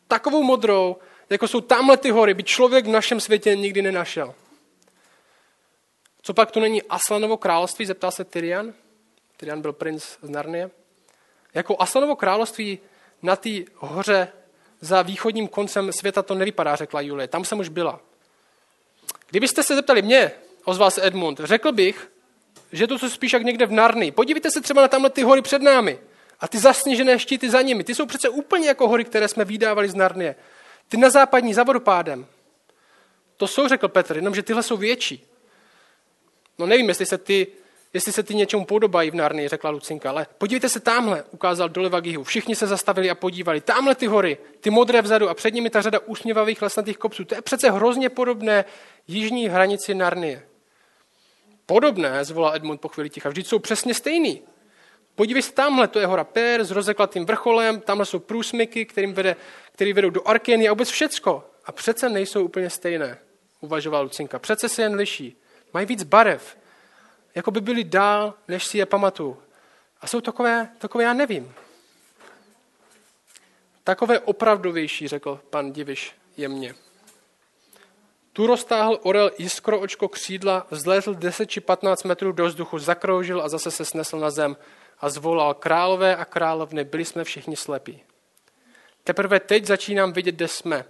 Takovou 0.07 0.43
modrou, 0.43 0.97
jako 1.29 1.47
jsou 1.47 1.61
tamhle 1.61 1.97
ty 1.97 2.11
hory, 2.11 2.33
by 2.33 2.43
člověk 2.43 2.85
v 2.85 2.89
našem 2.89 3.19
světě 3.19 3.55
nikdy 3.55 3.81
nenašel. 3.81 4.35
Co 6.21 6.33
pak 6.33 6.51
tu 6.51 6.59
není 6.59 6.83
Aslanovo 6.83 7.37
království, 7.37 7.85
zeptal 7.85 8.11
se 8.11 8.23
Tyrian. 8.23 8.73
Tyrian 9.37 9.61
byl 9.61 9.73
princ 9.73 10.03
z 10.21 10.29
Narnie. 10.29 10.69
Jako 11.53 11.75
Aslanovo 11.79 12.15
království 12.15 12.79
na 13.21 13.35
té 13.35 13.49
hoře 13.75 14.27
za 14.81 15.01
východním 15.01 15.47
koncem 15.47 15.91
světa 15.91 16.21
to 16.21 16.35
nevypadá, 16.35 16.75
řekla 16.75 17.01
Julie. 17.01 17.27
Tam 17.27 17.45
jsem 17.45 17.59
už 17.59 17.69
byla. 17.69 17.99
Kdybyste 19.29 19.63
se 19.63 19.75
zeptali 19.75 20.01
mě, 20.01 20.31
ozval 20.65 20.91
se 20.91 21.07
Edmund, 21.07 21.39
řekl 21.43 21.71
bych, 21.71 22.11
že 22.71 22.87
to 22.87 22.99
jsou 22.99 23.09
spíš 23.09 23.33
jak 23.33 23.43
někde 23.43 23.65
v 23.65 23.71
Narny. 23.71 24.11
Podívejte 24.11 24.51
se 24.51 24.61
třeba 24.61 24.81
na 24.81 24.87
tamhle 24.87 25.09
ty 25.09 25.23
hory 25.23 25.41
před 25.41 25.61
námi 25.61 25.99
a 26.39 26.47
ty 26.47 26.59
zasněžené 26.59 27.19
štíty 27.19 27.49
za 27.49 27.61
nimi. 27.61 27.83
Ty 27.83 27.95
jsou 27.95 28.05
přece 28.05 28.29
úplně 28.29 28.67
jako 28.67 28.87
hory, 28.87 29.05
které 29.05 29.27
jsme 29.27 29.45
vydávali 29.45 29.89
z 29.89 29.95
Narnie. 29.95 30.35
Ty 30.87 30.97
na 30.97 31.09
západní 31.09 31.53
za 31.53 31.63
vodopádem. 31.63 32.25
To 33.37 33.47
jsou, 33.47 33.67
řekl 33.67 33.87
Petr, 33.87 34.15
jenomže 34.15 34.43
tyhle 34.43 34.63
jsou 34.63 34.77
větší. 34.77 35.27
No 36.59 36.65
nevím, 36.65 36.89
jestli 36.89 37.05
se 37.05 37.17
ty, 37.17 37.47
jestli 37.93 38.11
se 38.11 38.23
ty 38.23 38.35
něčemu 38.35 38.65
podobají 38.65 39.11
v 39.11 39.15
Narnii, 39.15 39.47
řekla 39.47 39.69
Lucinka, 39.69 40.09
ale 40.09 40.27
podívejte 40.37 40.69
se 40.69 40.79
tamhle, 40.79 41.23
ukázal 41.31 41.69
doleva 41.69 41.99
Gihu. 41.99 42.23
Všichni 42.23 42.55
se 42.55 42.67
zastavili 42.67 43.09
a 43.09 43.15
podívali. 43.15 43.61
Tamhle 43.61 43.95
ty 43.95 44.07
hory, 44.07 44.37
ty 44.59 44.69
modré 44.69 45.01
vzadu 45.01 45.29
a 45.29 45.33
před 45.33 45.53
nimi 45.53 45.69
ta 45.69 45.81
řada 45.81 45.99
úsměvavých 45.99 46.61
lesnatých 46.61 46.97
kopců. 46.97 47.25
To 47.25 47.35
je 47.35 47.41
přece 47.41 47.71
hrozně 47.71 48.09
podobné 48.09 48.65
jižní 49.07 49.47
hranici 49.47 49.93
Narnie. 49.93 50.43
Podobné, 51.65 52.25
zvolal 52.25 52.55
Edmund 52.55 52.81
po 52.81 52.87
chvíli 52.87 53.09
ticha, 53.09 53.29
vždyť 53.29 53.47
jsou 53.47 53.59
přesně 53.59 53.93
stejný. 53.93 54.41
Podívej 55.15 55.41
se 55.41 55.53
tamhle, 55.53 55.87
to 55.87 55.99
je 55.99 56.05
hora 56.05 56.23
Per 56.23 56.63
s 56.63 56.71
rozeklatým 56.71 57.25
vrcholem, 57.25 57.81
tamhle 57.81 58.05
jsou 58.05 58.19
průsmyky, 58.19 58.85
kterým 58.85 59.13
vede, 59.13 59.35
který 59.71 59.93
vedou 59.93 60.09
do 60.09 60.27
Arkeny 60.27 60.67
a 60.67 60.71
vůbec 60.71 60.89
všecko. 60.89 61.43
A 61.65 61.71
přece 61.71 62.09
nejsou 62.09 62.45
úplně 62.45 62.69
stejné, 62.69 63.17
uvažoval 63.61 64.03
Lucinka. 64.03 64.39
Přece 64.39 64.69
se 64.69 64.81
jen 64.81 64.95
liší. 64.95 65.37
Mají 65.73 65.85
víc 65.85 66.03
barev. 66.03 66.57
Jako 67.35 67.51
by 67.51 67.61
byli 67.61 67.83
dál, 67.83 68.33
než 68.47 68.65
si 68.65 68.77
je 68.77 68.85
pamatuju. 68.85 69.37
A 70.01 70.07
jsou 70.07 70.21
takové, 70.21 70.69
takové 70.77 71.03
já 71.03 71.13
nevím. 71.13 71.53
Takové 73.83 74.19
opravdovější, 74.19 75.07
řekl 75.07 75.39
pan 75.49 75.73
Diviš 75.73 76.15
jemně. 76.37 76.75
Tu 78.33 78.47
roztáhl 78.47 78.99
orel 79.03 79.31
jiskro 79.37 79.79
očko 79.79 80.07
křídla, 80.07 80.67
vzlétl 80.71 81.13
10 81.13 81.45
či 81.45 81.61
15 81.61 82.03
metrů 82.03 82.31
do 82.31 82.45
vzduchu, 82.45 82.79
zakroužil 82.79 83.41
a 83.41 83.49
zase 83.49 83.71
se 83.71 83.85
snesl 83.85 84.19
na 84.19 84.29
zem 84.29 84.57
a 84.99 85.09
zvolal 85.09 85.53
králové 85.53 86.15
a 86.15 86.25
královny, 86.25 86.83
byli 86.83 87.05
jsme 87.05 87.23
všichni 87.23 87.55
slepí. 87.55 88.03
Teprve 89.03 89.39
teď 89.39 89.65
začínám 89.65 90.13
vidět, 90.13 90.35
kde 90.35 90.47
jsme. 90.47 90.85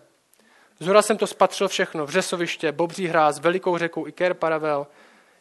Zhora 0.79 1.01
jsem 1.01 1.17
to 1.17 1.27
spatřil 1.27 1.67
všechno, 1.67 2.05
vřesoviště, 2.05 2.71
bobří 2.71 3.07
hráz, 3.07 3.39
velikou 3.39 3.77
řeku 3.77 4.07
Iker 4.07 4.33
Paravel, 4.33 4.87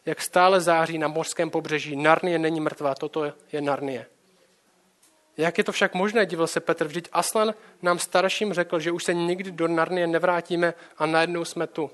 jak 0.07 0.21
stále 0.21 0.61
září 0.61 0.97
na 0.97 1.07
mořském 1.07 1.49
pobřeží. 1.49 1.95
Narnie 1.95 2.39
není 2.39 2.59
mrtvá, 2.59 2.95
toto 2.95 3.33
je 3.51 3.61
Narnie. 3.61 4.05
Jak 5.37 5.57
je 5.57 5.63
to 5.63 5.71
však 5.71 5.93
možné, 5.93 6.25
divil 6.25 6.47
se 6.47 6.59
Petr, 6.59 6.87
vždyť 6.87 7.09
Aslan 7.11 7.53
nám 7.81 7.99
starším 7.99 8.53
řekl, 8.53 8.79
že 8.79 8.91
už 8.91 9.03
se 9.03 9.13
nikdy 9.13 9.51
do 9.51 9.67
Narnie 9.67 10.07
nevrátíme 10.07 10.73
a 10.97 11.05
najednou 11.05 11.45
jsme 11.45 11.67
tu. 11.67 11.91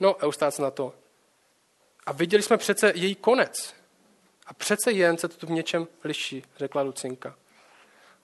No, 0.00 0.14
Eustác 0.14 0.58
na 0.58 0.70
to. 0.70 0.94
A 2.06 2.12
viděli 2.12 2.42
jsme 2.42 2.56
přece 2.56 2.92
její 2.94 3.14
konec. 3.14 3.74
A 4.46 4.54
přece 4.54 4.92
jen 4.92 5.18
se 5.18 5.28
to 5.28 5.36
tu 5.36 5.46
v 5.46 5.50
něčem 5.50 5.88
liší, 6.04 6.44
řekla 6.56 6.82
Lucinka. 6.82 7.34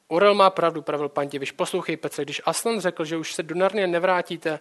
Orel 0.08 0.34
má 0.34 0.50
pravdu, 0.50 0.82
pravil 0.82 1.08
pan 1.08 1.28
Diviš. 1.28 1.52
Poslouchej, 1.52 1.96
Petře, 1.96 2.22
když 2.22 2.42
Aslan 2.44 2.80
řekl, 2.80 3.04
že 3.04 3.16
už 3.16 3.32
se 3.32 3.42
do 3.42 3.54
Narnie 3.54 3.86
nevrátíte, 3.86 4.60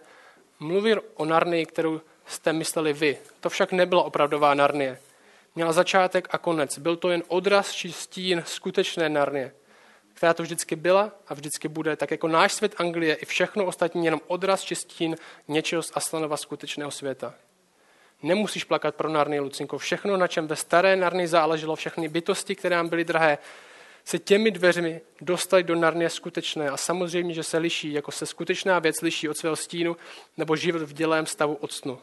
mluvil 0.60 1.02
o 1.14 1.24
Narnii, 1.24 1.66
kterou 1.66 2.00
jste 2.26 2.52
mysleli 2.52 2.92
vy. 2.92 3.18
To 3.40 3.50
však 3.50 3.72
nebyla 3.72 4.02
opravdová 4.02 4.54
Narnie 4.54 4.98
měla 5.54 5.72
začátek 5.72 6.28
a 6.30 6.38
konec. 6.38 6.78
Byl 6.78 6.96
to 6.96 7.10
jen 7.10 7.22
odraz 7.28 7.72
či 7.72 7.92
stín 7.92 8.42
skutečné 8.46 9.08
Narnie, 9.08 9.52
která 10.14 10.34
to 10.34 10.42
vždycky 10.42 10.76
byla 10.76 11.12
a 11.28 11.34
vždycky 11.34 11.68
bude, 11.68 11.96
tak 11.96 12.10
jako 12.10 12.28
náš 12.28 12.52
svět 12.52 12.74
Anglie 12.76 13.14
i 13.14 13.26
všechno 13.26 13.64
ostatní 13.64 14.04
jenom 14.04 14.20
odraz 14.26 14.62
či 14.62 14.74
stín 14.74 15.16
něčeho 15.48 15.82
z 15.82 15.92
Aslanova 15.94 16.36
skutečného 16.36 16.90
světa. 16.90 17.34
Nemusíš 18.22 18.64
plakat 18.64 18.94
pro 18.94 19.08
Narnie, 19.08 19.40
Lucinko. 19.40 19.78
Všechno, 19.78 20.16
na 20.16 20.26
čem 20.26 20.46
ve 20.46 20.56
staré 20.56 20.96
Narnii 20.96 21.26
záleželo, 21.26 21.76
všechny 21.76 22.08
bytosti, 22.08 22.54
které 22.54 22.76
nám 22.76 22.88
byly 22.88 23.04
drahé, 23.04 23.38
se 24.04 24.18
těmi 24.18 24.50
dveřmi 24.50 25.00
dostali 25.20 25.62
do 25.62 25.74
Narnie 25.74 26.10
skutečné 26.10 26.70
a 26.70 26.76
samozřejmě, 26.76 27.34
že 27.34 27.42
se 27.42 27.58
liší, 27.58 27.92
jako 27.92 28.12
se 28.12 28.26
skutečná 28.26 28.78
věc 28.78 29.00
liší 29.02 29.28
od 29.28 29.36
svého 29.36 29.56
stínu 29.56 29.96
nebo 30.36 30.56
život 30.56 30.82
v 30.82 30.92
dělém 30.92 31.26
stavu 31.26 31.54
od 31.54 31.72
snu. 31.72 31.98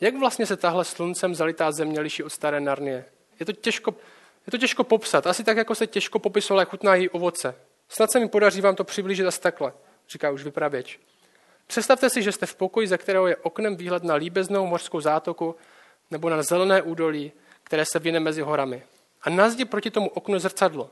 Jak 0.00 0.16
vlastně 0.16 0.46
se 0.46 0.56
tahle 0.56 0.84
sluncem 0.84 1.34
zalitá 1.34 1.72
země 1.72 2.00
liší 2.00 2.22
od 2.22 2.30
staré 2.30 2.60
Narnie? 2.60 3.04
Je 3.40 3.46
to 3.46 3.52
těžko, 3.52 3.94
je 4.46 4.50
to 4.50 4.58
těžko 4.58 4.84
popsat, 4.84 5.26
asi 5.26 5.44
tak, 5.44 5.56
jako 5.56 5.74
se 5.74 5.86
těžko 5.86 6.18
popisoval, 6.18 6.60
jak 6.60 6.68
chutná 6.68 6.94
její 6.94 7.08
ovoce. 7.08 7.54
Snad 7.88 8.10
se 8.10 8.20
mi 8.20 8.28
podaří 8.28 8.60
vám 8.60 8.76
to 8.76 8.84
přiblížit 8.84 9.26
asi 9.26 9.40
takhle, 9.40 9.72
říká 10.08 10.30
už 10.30 10.44
vypravěč. 10.44 11.00
Představte 11.66 12.10
si, 12.10 12.22
že 12.22 12.32
jste 12.32 12.46
v 12.46 12.54
pokoji, 12.54 12.86
ze 12.86 12.98
kterého 12.98 13.26
je 13.26 13.36
oknem 13.36 13.76
výhled 13.76 14.04
na 14.04 14.14
líbeznou 14.14 14.66
mořskou 14.66 15.00
zátoku 15.00 15.56
nebo 16.10 16.30
na 16.30 16.42
zelené 16.42 16.82
údolí, 16.82 17.32
které 17.62 17.84
se 17.92 17.98
vyne 17.98 18.20
mezi 18.20 18.42
horami. 18.42 18.82
A 19.22 19.30
na 19.30 19.50
zdi 19.50 19.64
proti 19.64 19.90
tomu 19.90 20.08
oknu 20.08 20.38
zrcadlo. 20.38 20.90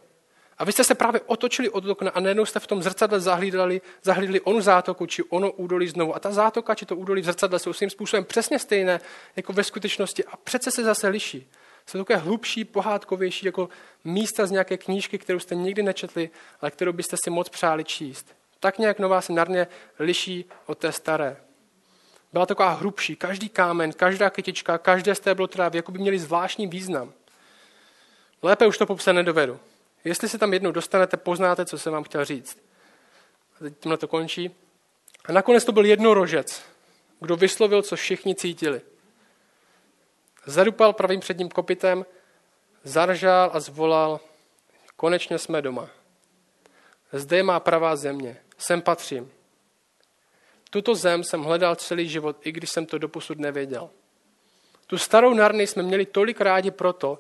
A 0.58 0.64
vy 0.64 0.72
jste 0.72 0.84
se 0.84 0.94
právě 0.94 1.20
otočili 1.26 1.70
od 1.70 1.86
okna 1.86 2.10
a 2.10 2.20
najednou 2.20 2.44
jste 2.44 2.60
v 2.60 2.66
tom 2.66 2.82
zrcadle 2.82 3.20
zahlídali, 3.20 3.80
zahlídli 4.02 4.40
onu 4.40 4.60
zátoku 4.60 5.06
či 5.06 5.22
ono 5.22 5.52
údolí 5.52 5.88
znovu. 5.88 6.16
A 6.16 6.18
ta 6.18 6.32
zátoka 6.32 6.74
či 6.74 6.86
to 6.86 6.96
údolí 6.96 7.22
v 7.22 7.24
zrcadle 7.24 7.58
jsou 7.58 7.72
svým 7.72 7.90
způsobem 7.90 8.24
přesně 8.24 8.58
stejné 8.58 9.00
jako 9.36 9.52
ve 9.52 9.64
skutečnosti 9.64 10.24
a 10.24 10.36
přece 10.36 10.70
se 10.70 10.84
zase 10.84 11.08
liší. 11.08 11.50
Jsou 11.86 11.98
takové 11.98 12.18
hlubší, 12.18 12.64
pohádkovější, 12.64 13.46
jako 13.46 13.68
místa 14.04 14.46
z 14.46 14.50
nějaké 14.50 14.76
knížky, 14.76 15.18
kterou 15.18 15.38
jste 15.38 15.54
nikdy 15.54 15.82
nečetli, 15.82 16.30
ale 16.60 16.70
kterou 16.70 16.92
byste 16.92 17.16
si 17.24 17.30
moc 17.30 17.48
přáli 17.48 17.84
číst. 17.84 18.26
Tak 18.60 18.78
nějak 18.78 18.98
nová 18.98 19.20
se 19.20 19.32
narně 19.32 19.66
liší 19.98 20.44
od 20.66 20.78
té 20.78 20.92
staré. 20.92 21.36
Byla 22.32 22.46
taková 22.46 22.72
hrubší, 22.72 23.16
každý 23.16 23.48
kámen, 23.48 23.92
každá 23.92 24.30
kytička, 24.30 24.78
každé 24.78 25.14
stéblo 25.14 25.46
trávy, 25.46 25.78
jako 25.78 25.92
by 25.92 25.98
měli 25.98 26.18
zvláštní 26.18 26.66
význam. 26.66 27.12
Lépe 28.42 28.66
už 28.66 28.78
to 28.78 28.86
popsat 28.86 29.12
nedovedu. 29.12 29.60
Jestli 30.04 30.28
se 30.28 30.38
tam 30.38 30.52
jednou 30.52 30.70
dostanete, 30.70 31.16
poznáte, 31.16 31.66
co 31.66 31.78
jsem 31.78 31.92
vám 31.92 32.04
chtěl 32.04 32.24
říct. 32.24 32.58
A 33.56 33.64
teď 33.64 33.74
tímhle 33.80 33.98
to 33.98 34.08
končí. 34.08 34.50
A 35.24 35.32
nakonec 35.32 35.64
to 35.64 35.72
byl 35.72 35.84
jednorožec, 35.84 36.62
kdo 37.20 37.36
vyslovil, 37.36 37.82
co 37.82 37.96
všichni 37.96 38.34
cítili. 38.34 38.80
Zadupal 40.46 40.92
pravým 40.92 41.20
předním 41.20 41.48
kopitem, 41.48 42.06
zaržál 42.84 43.50
a 43.52 43.60
zvolal, 43.60 44.20
konečně 44.96 45.38
jsme 45.38 45.62
doma. 45.62 45.88
Zde 47.12 47.36
je 47.36 47.42
má 47.42 47.60
pravá 47.60 47.96
země, 47.96 48.36
sem 48.58 48.82
patřím. 48.82 49.32
Tuto 50.70 50.94
zem 50.94 51.24
jsem 51.24 51.42
hledal 51.42 51.76
celý 51.76 52.08
život, 52.08 52.36
i 52.40 52.52
když 52.52 52.70
jsem 52.70 52.86
to 52.86 52.98
doposud 52.98 53.38
nevěděl. 53.38 53.90
Tu 54.86 54.98
starou 54.98 55.34
Narny 55.34 55.66
jsme 55.66 55.82
měli 55.82 56.06
tolik 56.06 56.40
rádi 56.40 56.70
proto, 56.70 57.18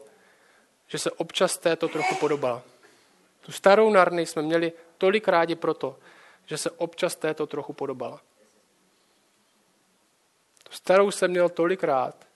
že 0.88 0.98
se 0.98 1.10
občas 1.10 1.58
této 1.58 1.88
trochu 1.88 2.14
podobala. 2.14 2.62
Tu 3.42 3.52
starou 3.52 3.90
Narny 3.90 4.26
jsme 4.26 4.42
měli 4.42 4.72
tolik 4.98 5.28
rádi 5.28 5.54
proto, 5.54 5.98
že 6.46 6.56
se 6.56 6.70
občas 6.70 7.16
této 7.16 7.46
trochu 7.46 7.72
podobala. 7.72 8.20
Starou 10.70 11.10
jsem 11.10 11.30
měl 11.30 11.48
tolikrát, 11.48 12.26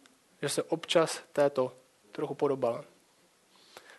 že 0.43 0.49
se 0.49 0.63
občas 0.63 1.23
této 1.33 1.73
trochu 2.13 2.35
podobala. 2.35 2.85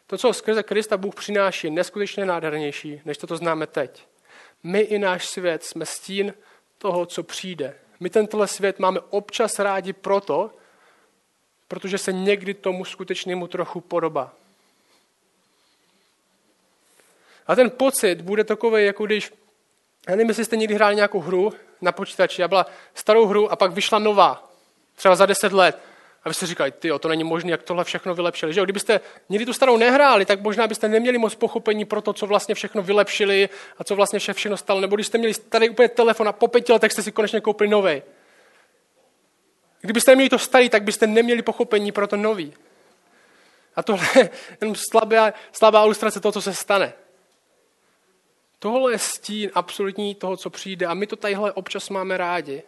To, 0.08 0.18
co 0.18 0.34
skrze 0.34 0.64
Krista 0.64 0.98
Bůh 0.98 1.16
přináší, 1.16 1.68
je 1.68 1.72
neskutečně 1.72 2.26
nádhernější, 2.26 3.02
než 3.06 3.18
to, 3.18 3.28
co 3.28 3.38
známe 3.38 3.68
teď. 3.68 4.08
My 4.64 4.80
i 4.80 5.00
náš 5.00 5.28
svět 5.28 5.64
jsme 5.64 5.86
stín 5.86 6.34
toho, 6.78 7.06
co 7.06 7.24
přijde. 7.24 7.80
My 8.00 8.10
tento 8.10 8.48
svět 8.48 8.80
máme 8.80 9.00
občas 9.00 9.60
rádi 9.60 9.94
proto, 9.94 10.52
protože 11.68 11.98
se 11.98 12.14
někdy 12.14 12.54
tomu 12.54 12.86
skutečnému 12.86 13.48
trochu 13.48 13.82
podobá. 13.82 14.34
A 17.48 17.56
ten 17.56 17.70
pocit 17.70 18.22
bude 18.22 18.44
takový, 18.44 18.86
jako 18.86 19.06
když, 19.06 19.34
já 20.10 20.16
nevím, 20.16 20.28
jestli 20.28 20.46
jste 20.46 20.56
někdy 20.56 20.76
hráli 20.76 20.96
nějakou 20.96 21.20
hru 21.20 21.54
na 21.82 21.92
počítači, 21.92 22.44
a 22.44 22.48
byla 22.48 22.66
starou 22.94 23.26
hru 23.26 23.52
a 23.52 23.56
pak 23.56 23.72
vyšla 23.72 24.00
nová, 24.00 24.50
třeba 24.96 25.16
za 25.16 25.26
deset 25.26 25.54
let. 25.54 25.80
A 26.24 26.30
vy 26.30 26.34
jste 26.34 26.46
říkali, 26.46 26.72
ty, 26.72 26.92
to 27.00 27.08
není 27.08 27.24
možné, 27.24 27.52
jak 27.52 27.64
tohle 27.64 27.84
všechno 27.84 28.16
vylepšili. 28.16 28.54
Že? 28.54 28.64
Kdybyste 28.64 29.00
nikdy 29.30 29.46
tu 29.46 29.54
starou 29.54 29.78
nehráli, 29.78 30.26
tak 30.26 30.42
možná 30.42 30.68
byste 30.68 30.88
neměli 30.88 31.18
moc 31.18 31.36
pochopení 31.36 31.86
pro 31.86 32.02
to, 32.02 32.14
co 32.14 32.28
vlastně 32.28 32.56
všechno 32.56 32.84
vylepšili 32.84 33.50
a 33.78 33.84
co 33.84 33.96
vlastně 33.96 34.20
vše 34.20 34.34
všechno 34.34 34.58
stalo. 34.58 34.82
Nebo 34.82 34.96
když 34.96 35.08
jste 35.08 35.18
měli 35.18 35.34
starý 35.34 35.70
úplně 35.70 35.88
telefon 35.88 36.28
a 36.28 36.32
po 36.32 36.48
pěti 36.48 36.72
letech 36.72 36.92
jste 36.92 37.04
si 37.04 37.12
konečně 37.12 37.42
koupili 37.42 37.70
nový. 37.70 38.02
Kdybyste 39.82 40.12
neměli 40.12 40.30
to 40.30 40.40
starý, 40.40 40.70
tak 40.70 40.84
byste 40.84 41.08
neměli 41.08 41.42
pochopení 41.42 41.92
pro 41.92 42.08
to 42.08 42.16
nový. 42.16 42.54
A 43.76 43.84
tohle 43.84 44.08
je 44.16 44.30
jenom 44.62 44.76
slabá, 44.92 45.34
slabá 45.52 45.84
ilustrace 45.84 46.20
toho, 46.20 46.32
co 46.32 46.42
se 46.42 46.54
stane. 46.54 46.94
Tohle 48.60 48.92
je 48.92 49.00
stín 49.00 49.52
absolutní 49.54 50.16
toho, 50.16 50.38
co 50.38 50.50
přijde. 50.50 50.86
A 50.86 50.94
my 50.94 51.08
to 51.08 51.16
tadyhle 51.16 51.52
občas 51.52 51.90
máme 51.90 52.18
rádi, 52.18 52.64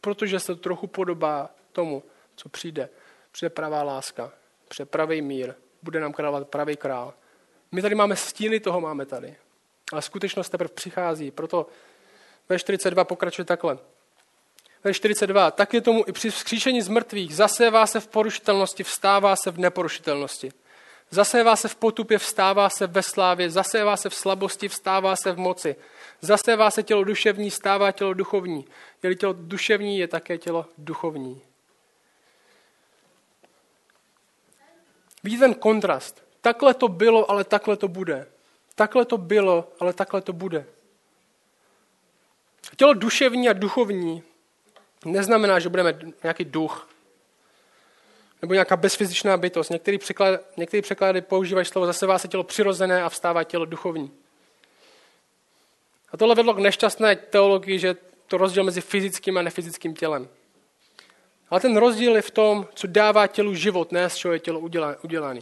protože 0.00 0.40
se 0.40 0.54
to 0.54 0.60
trochu 0.60 0.86
podobá 0.86 1.50
tomu, 1.72 2.02
co 2.36 2.48
přijde. 2.48 2.88
Přijde 3.32 3.50
pravá 3.50 3.82
láska, 3.82 4.32
přijde 4.68 4.86
pravý 4.86 5.22
mír, 5.22 5.54
bude 5.82 6.00
nám 6.00 6.12
královat 6.12 6.48
pravý 6.48 6.76
král. 6.76 7.14
My 7.72 7.82
tady 7.82 7.94
máme 7.94 8.16
stíny, 8.16 8.60
toho 8.60 8.80
máme 8.80 9.06
tady. 9.06 9.36
Ale 9.92 10.02
skutečnost 10.02 10.48
teprve 10.48 10.74
přichází. 10.74 11.30
Proto 11.30 11.66
ve 12.48 12.58
42 12.58 13.04
pokračuje 13.04 13.44
takhle. 13.44 13.78
Ve 14.84 14.94
42. 14.94 15.50
Tak 15.50 15.74
je 15.74 15.80
tomu 15.80 16.04
i 16.06 16.12
při 16.12 16.30
vzkříšení 16.30 16.82
z 16.82 16.88
mrtvých. 16.88 17.36
Zasévá 17.36 17.86
se 17.86 18.00
v 18.00 18.08
porušitelnosti, 18.08 18.82
vstává 18.82 19.36
se 19.36 19.50
v 19.50 19.58
neporušitelnosti. 19.58 20.52
Zasévá 21.10 21.56
se 21.56 21.68
v 21.68 21.76
potupě, 21.76 22.18
vstává 22.18 22.70
se 22.70 22.86
ve 22.86 23.02
slávě, 23.02 23.50
zasévá 23.50 23.96
se 23.96 24.08
v 24.08 24.14
slabosti, 24.14 24.68
vstává 24.68 25.16
se 25.16 25.32
v 25.32 25.38
moci. 25.38 25.76
Zasévá 26.20 26.70
se 26.70 26.82
tělo 26.82 27.04
duševní, 27.04 27.50
stává 27.50 27.92
tělo 27.92 28.14
duchovní. 28.14 28.66
Je 29.02 29.14
tělo 29.14 29.32
duševní, 29.32 29.98
je 29.98 30.08
také 30.08 30.38
tělo 30.38 30.66
duchovní. 30.78 31.42
Vidíte 35.22 35.40
ten 35.40 35.54
kontrast. 35.54 36.24
Takhle 36.40 36.74
to 36.74 36.88
bylo, 36.88 37.30
ale 37.30 37.44
takhle 37.44 37.76
to 37.76 37.88
bude. 37.88 38.26
Takhle 38.74 39.04
to 39.04 39.18
bylo, 39.18 39.72
ale 39.80 39.92
takhle 39.92 40.20
to 40.20 40.32
bude. 40.32 40.66
Tělo 42.76 42.94
duševní 42.94 43.48
a 43.48 43.52
duchovní 43.52 44.22
neznamená, 45.04 45.58
že 45.58 45.68
budeme 45.68 45.98
nějaký 46.22 46.44
duch 46.44 46.89
nebo 48.42 48.54
nějaká 48.54 48.76
bezfyzičná 48.76 49.36
bytost. 49.36 49.70
Některý, 49.70 49.98
překlad, 49.98 50.40
některý 50.56 50.82
překlady 50.82 51.20
používají 51.20 51.66
slovo 51.66 51.86
zasevá 51.86 52.18
se 52.18 52.28
tělo 52.28 52.44
přirozené 52.44 53.02
a 53.02 53.08
vstává 53.08 53.44
tělo 53.44 53.64
duchovní. 53.64 54.12
A 56.12 56.16
tohle 56.16 56.34
vedlo 56.34 56.54
k 56.54 56.58
nešťastné 56.58 57.16
teologii, 57.16 57.78
že 57.78 57.96
to 58.26 58.36
rozdíl 58.36 58.64
mezi 58.64 58.80
fyzickým 58.80 59.38
a 59.38 59.42
nefyzickým 59.42 59.94
tělem. 59.94 60.28
Ale 61.50 61.60
ten 61.60 61.76
rozdíl 61.76 62.16
je 62.16 62.22
v 62.22 62.30
tom, 62.30 62.68
co 62.74 62.86
dává 62.86 63.26
tělu 63.26 63.54
život, 63.54 63.92
ne 63.92 64.10
z 64.10 64.16
čeho 64.16 64.34
je 64.34 64.40
tělo 64.40 64.60
udělané. 65.02 65.40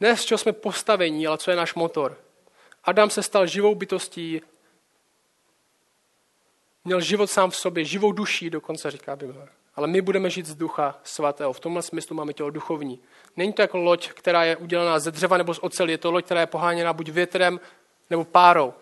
Ne 0.00 0.16
z 0.16 0.24
čeho 0.24 0.38
jsme 0.38 0.52
postavení, 0.52 1.26
ale 1.26 1.38
co 1.38 1.50
je 1.50 1.56
náš 1.56 1.74
motor. 1.74 2.18
Adam 2.84 3.10
se 3.10 3.22
stal 3.22 3.46
živou 3.46 3.74
bytostí, 3.74 4.40
měl 6.84 7.00
život 7.00 7.26
sám 7.26 7.50
v 7.50 7.56
sobě, 7.56 7.84
živou 7.84 8.12
duší, 8.12 8.50
dokonce 8.50 8.90
říká 8.90 9.16
Bible. 9.16 9.48
Ale 9.76 9.86
my 9.86 10.00
budeme 10.00 10.30
žít 10.30 10.46
z 10.46 10.54
ducha 10.54 10.98
svatého. 11.04 11.52
V 11.52 11.60
tomhle 11.60 11.82
smyslu 11.82 12.16
máme 12.16 12.32
tělo 12.32 12.50
duchovní. 12.50 13.00
Není 13.36 13.52
to 13.52 13.62
jako 13.62 13.78
loď, 13.78 14.08
která 14.08 14.44
je 14.44 14.56
udělaná 14.56 14.98
ze 14.98 15.10
dřeva 15.10 15.36
nebo 15.36 15.54
z 15.54 15.58
oceli. 15.62 15.92
Je 15.92 15.98
to 15.98 16.12
loď, 16.12 16.24
která 16.24 16.40
je 16.40 16.46
poháněna 16.46 16.92
buď 16.92 17.08
větrem 17.08 17.60
nebo 18.10 18.24
párou. 18.24 18.74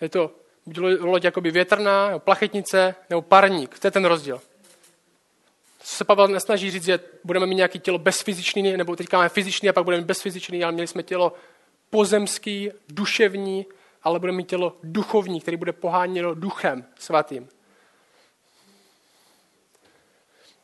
Je 0.00 0.08
to 0.08 0.30
buď 0.66 0.78
loď 1.00 1.24
jakoby 1.24 1.50
větrná, 1.50 2.06
nebo 2.06 2.20
plachetnice, 2.20 2.94
nebo 3.10 3.22
parník. 3.22 3.78
To 3.78 3.86
je 3.86 3.90
ten 3.90 4.04
rozdíl. 4.04 4.40
Co 5.78 5.96
se 5.96 6.04
Pavel 6.04 6.28
nesnaží 6.28 6.70
říct, 6.70 6.84
že 6.84 7.00
budeme 7.24 7.46
mít 7.46 7.54
nějaké 7.54 7.78
tělo 7.78 7.98
bezfyzičný, 7.98 8.76
nebo 8.76 8.96
teďka 8.96 9.16
máme 9.16 9.28
fyzičný 9.28 9.68
a 9.68 9.72
pak 9.72 9.84
budeme 9.84 10.00
mít 10.00 10.06
bezfyzičný, 10.06 10.64
ale 10.64 10.72
měli 10.72 10.86
jsme 10.86 11.02
tělo 11.02 11.32
pozemský, 11.90 12.70
duševní, 12.88 13.66
ale 14.02 14.18
budeme 14.18 14.36
mít 14.36 14.48
tělo 14.48 14.76
duchovní, 14.82 15.40
který 15.40 15.56
bude 15.56 15.72
poháněno 15.72 16.34
duchem 16.34 16.84
svatým. 16.98 17.48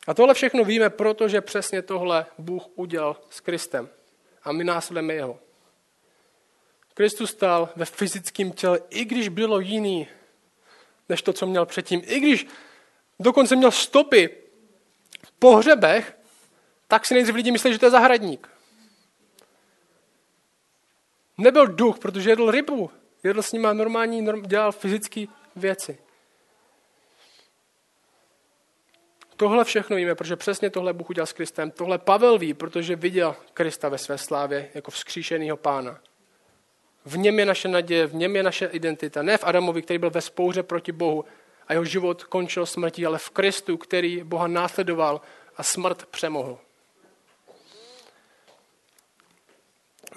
A 0.07 0.15
tohle 0.15 0.35
všechno 0.35 0.65
víme, 0.65 0.91
protože 0.91 1.41
přesně 1.41 1.83
tohle 1.83 2.27
Bůh 2.39 2.63
udělal 2.75 3.21
s 3.31 3.41
Kristem. 3.41 3.89
A 4.43 4.53
my 4.53 4.65
následujeme 4.65 5.15
jeho. 5.15 5.39
Kristus 6.95 7.31
stál 7.31 7.69
ve 7.77 7.85
fyzickém 7.85 8.53
těle, 8.53 8.81
i 8.91 9.05
když 9.05 9.29
bylo 9.29 9.61
jiný, 9.61 10.09
než 11.09 11.23
to, 11.23 11.33
co 11.33 11.47
měl 11.47 11.67
předtím. 11.67 12.03
I 12.05 12.21
když 12.21 12.47
dokonce 13.21 13.57
měl 13.57 13.71
stopy 13.71 14.31
v 15.25 15.33
pohřebech, 15.33 16.17
tak 16.89 17.07
si 17.07 17.15
nejdřív 17.15 17.35
lidi 17.35 17.51
mysleli, 17.51 17.75
že 17.75 17.79
to 17.79 17.87
je 17.87 17.91
zahradník. 17.91 18.49
Nebyl 21.39 21.67
duch, 21.67 21.99
protože 21.99 22.31
jedl 22.31 22.51
rybu. 22.51 22.91
Jedl 23.23 23.43
s 23.43 23.53
nima 23.53 23.73
normální, 23.73 24.27
dělal 24.47 24.73
fyzické 24.73 25.25
věci. 25.57 25.99
Tohle 29.43 29.65
všechno 29.65 29.97
víme, 29.97 30.15
protože 30.15 30.37
přesně 30.37 30.71
tohle 30.71 30.93
Bůh 30.93 31.11
udělal 31.11 31.27
s 31.27 31.33
Kristem. 31.33 31.71
Tohle 31.71 31.99
Pavel 31.99 32.39
ví, 32.39 32.55
protože 32.55 32.97
viděl 32.97 33.37
Krista 33.55 33.89
ve 33.89 33.99
své 33.99 34.19
slávě 34.19 34.71
jako 34.75 34.91
vzkříšenýho 34.91 35.57
pána. 35.57 36.01
V 37.05 37.19
něm 37.19 37.39
je 37.39 37.47
naše 37.47 37.69
naděje, 37.69 38.07
v 38.07 38.15
něm 38.15 38.37
je 38.37 38.43
naše 38.43 38.67
identita. 38.67 39.23
Ne 39.23 39.39
v 39.39 39.45
Adamovi, 39.45 39.83
který 39.83 39.99
byl 39.99 40.11
ve 40.11 40.21
spouře 40.21 40.63
proti 40.63 40.93
Bohu 40.93 41.25
a 41.69 41.73
jeho 41.73 41.85
život 41.85 42.25
končil 42.25 42.67
smrtí, 42.67 43.07
ale 43.07 43.19
v 43.19 43.31
Kristu, 43.31 43.77
který 43.77 44.23
Boha 44.25 44.47
následoval 44.47 45.21
a 45.57 45.63
smrt 45.63 46.07
přemohl. 46.07 46.59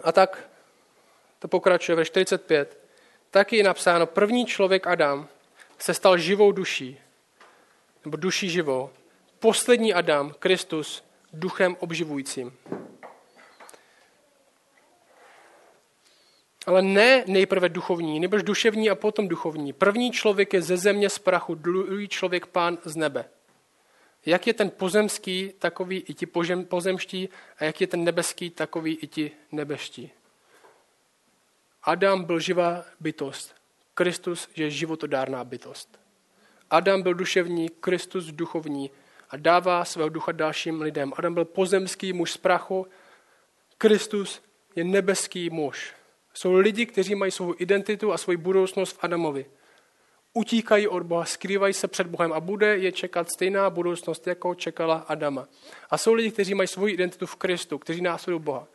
A 0.04 0.12
tak 0.12 0.50
to 1.40 1.48
pokračuje 1.48 1.96
ve 1.96 2.06
45. 2.06 2.80
Taky 3.32 3.58
je 3.58 3.64
napsáno, 3.64 4.06
první 4.06 4.46
člověk 4.46 4.88
Adam 4.88 5.28
se 5.78 5.94
stal 5.94 6.18
živou 6.18 6.52
duší, 6.52 7.00
nebo 8.06 8.18
duší 8.18 8.50
živou. 8.50 8.90
Poslední 9.46 9.94
Adam, 9.94 10.34
Kristus, 10.40 11.04
duchem 11.34 11.76
obživujícím. 11.80 12.54
Ale 16.66 16.82
ne 16.82 17.24
nejprve 17.28 17.70
duchovní, 17.70 18.20
nebož 18.20 18.44
duševní 18.44 18.90
a 18.90 18.96
potom 18.96 19.28
duchovní. 19.28 19.74
První 19.74 20.12
člověk 20.12 20.54
je 20.54 20.62
ze 20.62 20.78
země 20.78 21.10
z 21.10 21.20
prachu, 21.20 21.56
druhý 21.56 22.08
člověk 22.08 22.46
pán 22.46 22.78
z 22.84 22.96
nebe. 22.96 23.26
Jak 24.26 24.48
je 24.48 24.54
ten 24.54 24.70
pozemský, 24.70 25.54
takový 25.60 26.04
i 26.08 26.14
ti 26.14 26.26
pozemští, 26.68 27.30
a 27.58 27.64
jak 27.64 27.82
je 27.82 27.88
ten 27.88 28.04
nebeský, 28.04 28.50
takový 28.50 28.98
i 29.02 29.08
ti 29.08 29.32
nebeští. 29.52 30.12
Adam 31.84 32.24
byl 32.24 32.40
živá 32.40 32.86
bytost. 33.00 33.56
Kristus 33.94 34.50
je 34.56 34.70
životodárná 34.70 35.44
bytost. 35.44 36.00
Adam 36.70 37.02
byl 37.02 37.14
duševní, 37.14 37.70
Kristus 37.70 38.26
duchovní 38.26 38.92
a 39.36 39.38
dává 39.38 39.86
svého 39.86 40.10
ducha 40.10 40.32
dalším 40.32 40.82
lidem. 40.82 41.14
Adam 41.16 41.34
byl 41.34 41.46
pozemský 41.46 42.14
muž 42.14 42.32
z 42.32 42.38
prachu, 42.38 42.88
Kristus 43.78 44.42
je 44.76 44.84
nebeský 44.84 45.50
muž. 45.50 45.94
Jsou 46.34 46.54
lidi, 46.54 46.86
kteří 46.86 47.16
mají 47.16 47.32
svou 47.32 47.54
identitu 47.58 48.14
a 48.14 48.18
svoji 48.18 48.38
budoucnost 48.38 48.92
v 48.92 49.00
Adamovi. 49.02 49.46
Utíkají 50.34 50.88
od 50.88 51.04
Boha, 51.04 51.26
skrývají 51.26 51.74
se 51.74 51.88
před 51.88 52.08
Bohem 52.08 52.34
a 52.34 52.40
bude 52.40 52.78
je 52.78 52.92
čekat 52.92 53.28
stejná 53.36 53.70
budoucnost, 53.70 54.28
jako 54.28 54.56
čekala 54.56 54.96
Adama. 55.08 55.48
A 55.90 55.98
jsou 55.98 56.14
lidi, 56.14 56.32
kteří 56.32 56.54
mají 56.54 56.68
svoji 56.68 56.94
identitu 56.94 57.26
v 57.26 57.36
Kristu, 57.36 57.78
kteří 57.78 58.02
následují 58.02 58.44
Boha. 58.44 58.68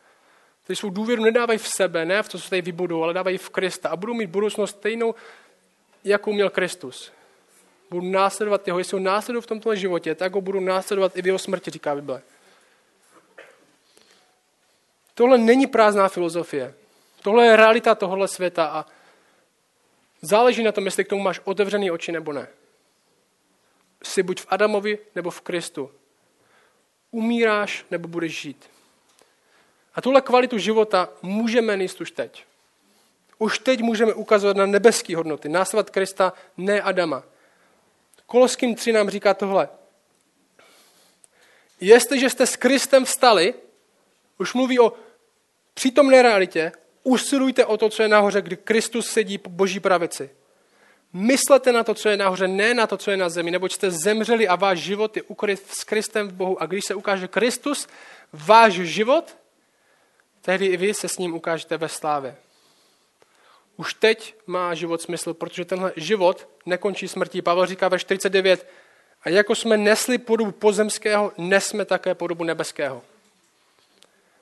Kteří 0.65 0.77
svou 0.77 0.91
důvěru 0.91 1.25
nedávají 1.25 1.59
v 1.59 1.69
sebe, 1.69 2.05
ne 2.05 2.23
v 2.23 2.29
to, 2.29 2.39
co 2.39 2.51
tady 2.51 2.63
vybudou, 2.63 3.03
ale 3.03 3.15
dávají 3.15 3.39
v 3.39 3.51
Krista 3.51 3.89
a 3.89 3.97
budou 3.97 4.15
mít 4.15 4.31
budoucnost 4.31 4.71
stejnou, 4.71 5.15
jakou 6.05 6.33
měl 6.33 6.51
Kristus. 6.51 7.13
Budu 7.91 8.11
následovat 8.11 8.67
jeho, 8.67 8.79
jestli 8.79 8.95
ho 8.95 9.05
následují 9.05 9.43
v 9.43 9.47
tomto 9.47 9.75
životě, 9.75 10.15
tak 10.15 10.35
ho 10.35 10.41
budu 10.41 10.61
následovat 10.61 11.17
i 11.17 11.23
v 11.23 11.27
jeho 11.27 11.39
smrti, 11.39 11.71
říká 11.71 11.95
Bible. 11.95 12.23
Tohle 15.15 15.39
není 15.39 15.67
prázdná 15.67 16.09
filozofie. 16.09 16.75
Tohle 17.23 17.47
je 17.47 17.57
realita 17.57 17.95
tohohle 17.95 18.29
světa 18.29 18.67
a 18.67 18.87
záleží 20.23 20.63
na 20.63 20.73
tom, 20.73 20.85
jestli 20.85 21.05
k 21.05 21.09
tomu 21.09 21.23
máš 21.23 21.41
otevřený 21.45 21.91
oči 21.91 22.13
nebo 22.13 22.33
ne. 22.33 22.49
jsi 24.03 24.23
buď 24.23 24.41
v 24.41 24.47
Adamovi 24.49 24.99
nebo 25.15 25.31
v 25.31 25.41
Kristu. 25.41 25.91
Umíráš 27.11 27.85
nebo 27.91 28.09
budeš 28.09 28.41
žít. 28.41 28.71
A 29.95 30.01
tuhle 30.01 30.21
kvalitu 30.21 30.59
života 30.59 31.09
můžeme 31.23 31.77
nést 31.77 32.01
už 32.01 32.11
teď. 32.11 32.45
Už 33.39 33.59
teď 33.59 33.81
můžeme 33.81 34.15
ukazovat 34.15 34.57
na 34.57 34.67
nebeské 34.67 35.17
hodnoty, 35.17 35.49
následovat 35.49 35.91
Krista, 35.91 36.33
ne 36.57 36.83
Adama. 36.83 37.23
Koloským 38.31 38.75
3 38.75 38.93
nám 38.93 39.11
říká 39.11 39.35
tohle. 39.35 39.69
Jestliže 41.81 42.31
jste 42.31 42.47
s 42.47 42.57
Kristem 42.57 43.05
vstali, 43.05 43.55
už 44.39 44.55
mluví 44.55 44.81
o 44.81 44.93
přítomné 45.75 46.23
realitě, 46.23 46.73
usilujte 47.03 47.67
o 47.67 47.77
to, 47.77 47.89
co 47.89 48.03
je 48.03 48.09
nahoře, 48.09 48.43
kdy 48.43 48.57
Kristus 48.57 49.11
sedí 49.11 49.39
po 49.39 49.51
boží 49.51 49.81
pravici. 49.81 50.31
Myslete 51.13 51.73
na 51.73 51.85
to, 51.85 51.95
co 51.95 52.09
je 52.09 52.17
nahoře, 52.17 52.49
ne 52.49 52.75
na 52.75 52.87
to, 52.87 52.97
co 52.97 53.11
je 53.11 53.17
na 53.17 53.29
zemi, 53.29 53.51
neboť 53.51 53.73
jste 53.73 53.91
zemřeli 53.91 54.49
a 54.49 54.57
váš 54.57 54.79
život 54.79 55.17
je 55.17 55.23
ukryt 55.23 55.67
s 55.73 55.85
Kristem 55.85 56.29
v 56.29 56.33
Bohu. 56.33 56.63
A 56.63 56.67
když 56.67 56.85
se 56.85 56.95
ukáže 56.95 57.29
Kristus, 57.29 57.89
váš 58.33 58.73
život, 58.73 59.37
tehdy 60.43 60.67
i 60.67 60.77
vy 60.77 60.95
se 60.95 61.09
s 61.09 61.19
ním 61.19 61.35
ukážete 61.35 61.77
ve 61.77 61.89
slávě. 61.89 62.37
Už 63.81 63.95
teď 63.95 64.35
má 64.47 64.75
život 64.75 65.03
smysl, 65.03 65.35
protože 65.35 65.65
tenhle 65.65 65.93
život 65.97 66.49
nekončí 66.67 67.09
smrtí. 67.09 67.43
Pavel 67.43 67.67
říká 67.67 67.89
ve 67.89 67.99
49, 67.99 68.67
a 69.23 69.29
jako 69.29 69.55
jsme 69.55 69.77
nesli 69.77 70.19
podobu 70.19 70.51
pozemského, 70.51 71.33
nesme 71.39 71.85
také 71.85 72.15
podobu 72.15 72.45
nebeského. 72.45 73.03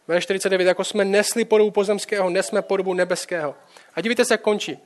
Ve 0.08 0.20
49, 0.20 0.66
jako 0.66 0.84
jsme 0.84 1.04
nesli 1.04 1.44
podobu 1.44 1.70
pozemského, 1.70 2.30
nesme 2.30 2.62
podobu 2.62 2.94
nebeského. 2.94 3.54
A 3.94 4.00
divíte 4.00 4.24
se, 4.24 4.34
jak 4.34 4.40
končí. 4.40 4.78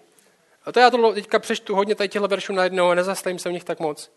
A 0.65 0.73
to 0.73 0.81
já 0.81 0.91
to 0.91 1.13
teďka 1.13 1.39
přečtu 1.39 1.75
hodně 1.75 1.95
tady 1.95 2.09
těchto 2.09 2.29
veršů 2.29 2.53
najednou 2.53 2.89
a 2.89 2.95
nezastavím 2.95 3.39
se 3.39 3.49
v 3.49 3.53
nich 3.53 3.65
tak 3.65 3.81
moc. 3.81 4.11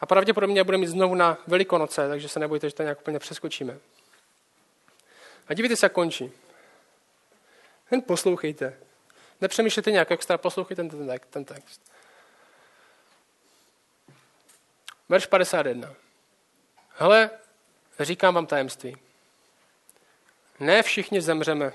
A 0.00 0.06
pravděpodobně 0.06 0.64
budeme 0.64 0.80
mít 0.80 0.86
znovu 0.86 1.14
na 1.14 1.38
Velikonoce, 1.46 2.08
takže 2.08 2.28
se 2.28 2.40
nebojte, 2.40 2.68
že 2.68 2.74
to 2.74 2.82
nějak 2.82 3.00
úplně 3.00 3.18
přeskočíme. 3.18 3.78
A 5.48 5.54
divíte 5.54 5.76
se, 5.76 5.86
jak 5.86 5.92
končí. 5.92 6.32
Jen 7.90 8.02
poslouchejte. 8.02 8.85
Nepřemýšlejte 9.40 9.90
nějak 9.90 10.10
extra, 10.10 10.38
poslouchejte 10.38 10.84
ten, 10.84 11.18
ten 11.30 11.44
text. 11.44 11.92
Verš 15.08 15.26
51. 15.26 15.94
Hele, 16.96 17.30
říkám 18.00 18.34
vám 18.34 18.46
tajemství. 18.46 18.96
Ne 20.60 20.82
všichni 20.82 21.20
zemřeme, 21.20 21.72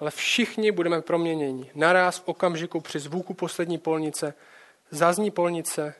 ale 0.00 0.10
všichni 0.10 0.72
budeme 0.72 1.02
proměněni. 1.02 1.70
Naraz 1.74 2.18
v 2.18 2.28
okamžiku 2.28 2.80
při 2.80 2.98
zvuku 2.98 3.34
poslední 3.34 3.78
polnice 3.78 4.34
zazní 4.90 5.30
polnice 5.30 5.94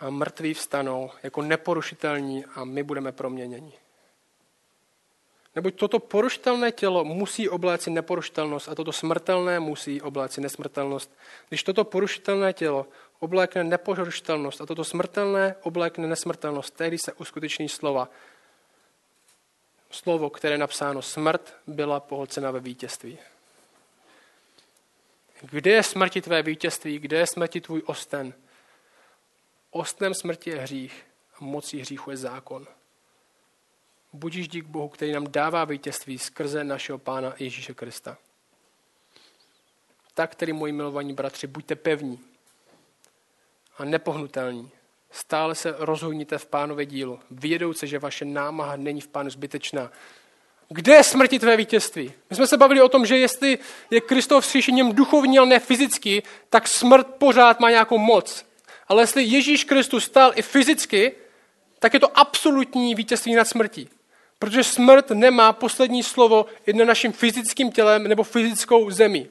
a 0.00 0.10
mrtví 0.10 0.54
vstanou 0.54 1.10
jako 1.22 1.42
neporušitelní 1.42 2.44
a 2.44 2.64
my 2.64 2.82
budeme 2.82 3.12
proměněni. 3.12 3.72
Neboť 5.58 5.74
toto 5.74 5.98
porušitelné 5.98 6.72
tělo 6.72 7.04
musí 7.04 7.48
obléci 7.48 7.90
neporušitelnost 7.90 8.68
a 8.68 8.74
toto 8.74 8.92
smrtelné 8.92 9.60
musí 9.60 10.02
obléci 10.02 10.40
nesmrtelnost. 10.40 11.10
Když 11.48 11.62
toto 11.62 11.84
porušitelné 11.84 12.52
tělo 12.52 12.86
oblékne 13.18 13.64
neporušitelnost 13.64 14.60
a 14.60 14.66
toto 14.66 14.84
smrtelné 14.84 15.54
oblékne 15.62 16.06
nesmrtelnost, 16.06 16.74
tehdy 16.74 16.98
se 16.98 17.12
uskuteční 17.12 17.68
slova. 17.68 18.08
Slovo, 19.90 20.30
které 20.30 20.54
je 20.54 20.58
napsáno, 20.58 21.02
smrt 21.02 21.54
byla 21.66 22.00
pohlcena 22.00 22.50
ve 22.50 22.60
vítězství. 22.60 23.18
Kde 25.50 25.70
je 25.70 25.82
smrti 25.82 26.20
tvé 26.20 26.42
vítězství? 26.42 26.98
Kde 26.98 27.18
je 27.18 27.26
smrti 27.26 27.60
tvůj 27.60 27.82
osten? 27.86 28.34
Ostnem 29.70 30.14
smrti 30.14 30.50
je 30.50 30.58
hřích 30.58 31.06
a 31.34 31.44
mocí 31.44 31.80
hříchu 31.80 32.10
je 32.10 32.16
zákon. 32.16 32.66
Budíš 34.12 34.48
dík 34.48 34.64
Bohu, 34.64 34.88
který 34.88 35.12
nám 35.12 35.26
dává 35.30 35.64
vítězství 35.64 36.18
skrze 36.18 36.64
našeho 36.64 36.98
Pána 36.98 37.34
Ježíše 37.38 37.74
Krista. 37.74 38.18
Tak, 40.14 40.34
tedy 40.34 40.52
moji 40.52 40.72
milovaní 40.72 41.12
bratři, 41.12 41.46
buďte 41.46 41.76
pevní 41.76 42.20
a 43.78 43.84
nepohnutelní. 43.84 44.70
Stále 45.10 45.54
se 45.54 45.74
rozhodníte 45.78 46.38
v 46.38 46.46
pánově 46.46 46.86
dílu, 46.86 47.20
vědouce, 47.30 47.86
že 47.86 47.98
vaše 47.98 48.24
námaha 48.24 48.76
není 48.76 49.00
v 49.00 49.08
pánu 49.08 49.30
zbytečná. 49.30 49.92
Kde 50.68 50.94
je 50.94 51.04
smrti 51.04 51.38
tvé 51.38 51.56
vítězství? 51.56 52.12
My 52.30 52.36
jsme 52.36 52.46
se 52.46 52.56
bavili 52.56 52.82
o 52.82 52.88
tom, 52.88 53.06
že 53.06 53.18
jestli 53.18 53.58
je 53.90 54.00
Kristov 54.00 54.44
vzkříšením 54.44 54.92
duchovní, 54.92 55.38
ale 55.38 55.48
ne 55.48 55.60
fyzicky, 55.60 56.22
tak 56.50 56.68
smrt 56.68 57.06
pořád 57.06 57.60
má 57.60 57.70
nějakou 57.70 57.98
moc. 57.98 58.46
Ale 58.88 59.02
jestli 59.02 59.22
Ježíš 59.22 59.64
Kristus 59.64 60.04
stál 60.04 60.32
i 60.34 60.42
fyzicky, 60.42 61.12
tak 61.78 61.94
je 61.94 62.00
to 62.00 62.18
absolutní 62.18 62.94
vítězství 62.94 63.34
nad 63.34 63.48
smrtí. 63.48 63.88
Protože 64.38 64.64
smrt 64.64 65.10
nemá 65.10 65.52
poslední 65.52 66.02
slovo 66.02 66.46
i 66.66 66.72
na 66.72 66.84
naším 66.84 67.12
fyzickým 67.12 67.72
tělem 67.72 68.08
nebo 68.08 68.22
fyzickou 68.22 68.90
zemí. 68.90 69.28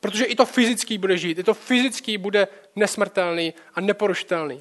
Protože 0.00 0.24
i 0.24 0.34
to 0.34 0.46
fyzický 0.46 0.98
bude 0.98 1.18
žít, 1.18 1.38
i 1.38 1.44
to 1.44 1.54
fyzický 1.54 2.18
bude 2.18 2.48
nesmrtelný 2.76 3.54
a 3.74 3.80
neporušitelný. 3.80 4.58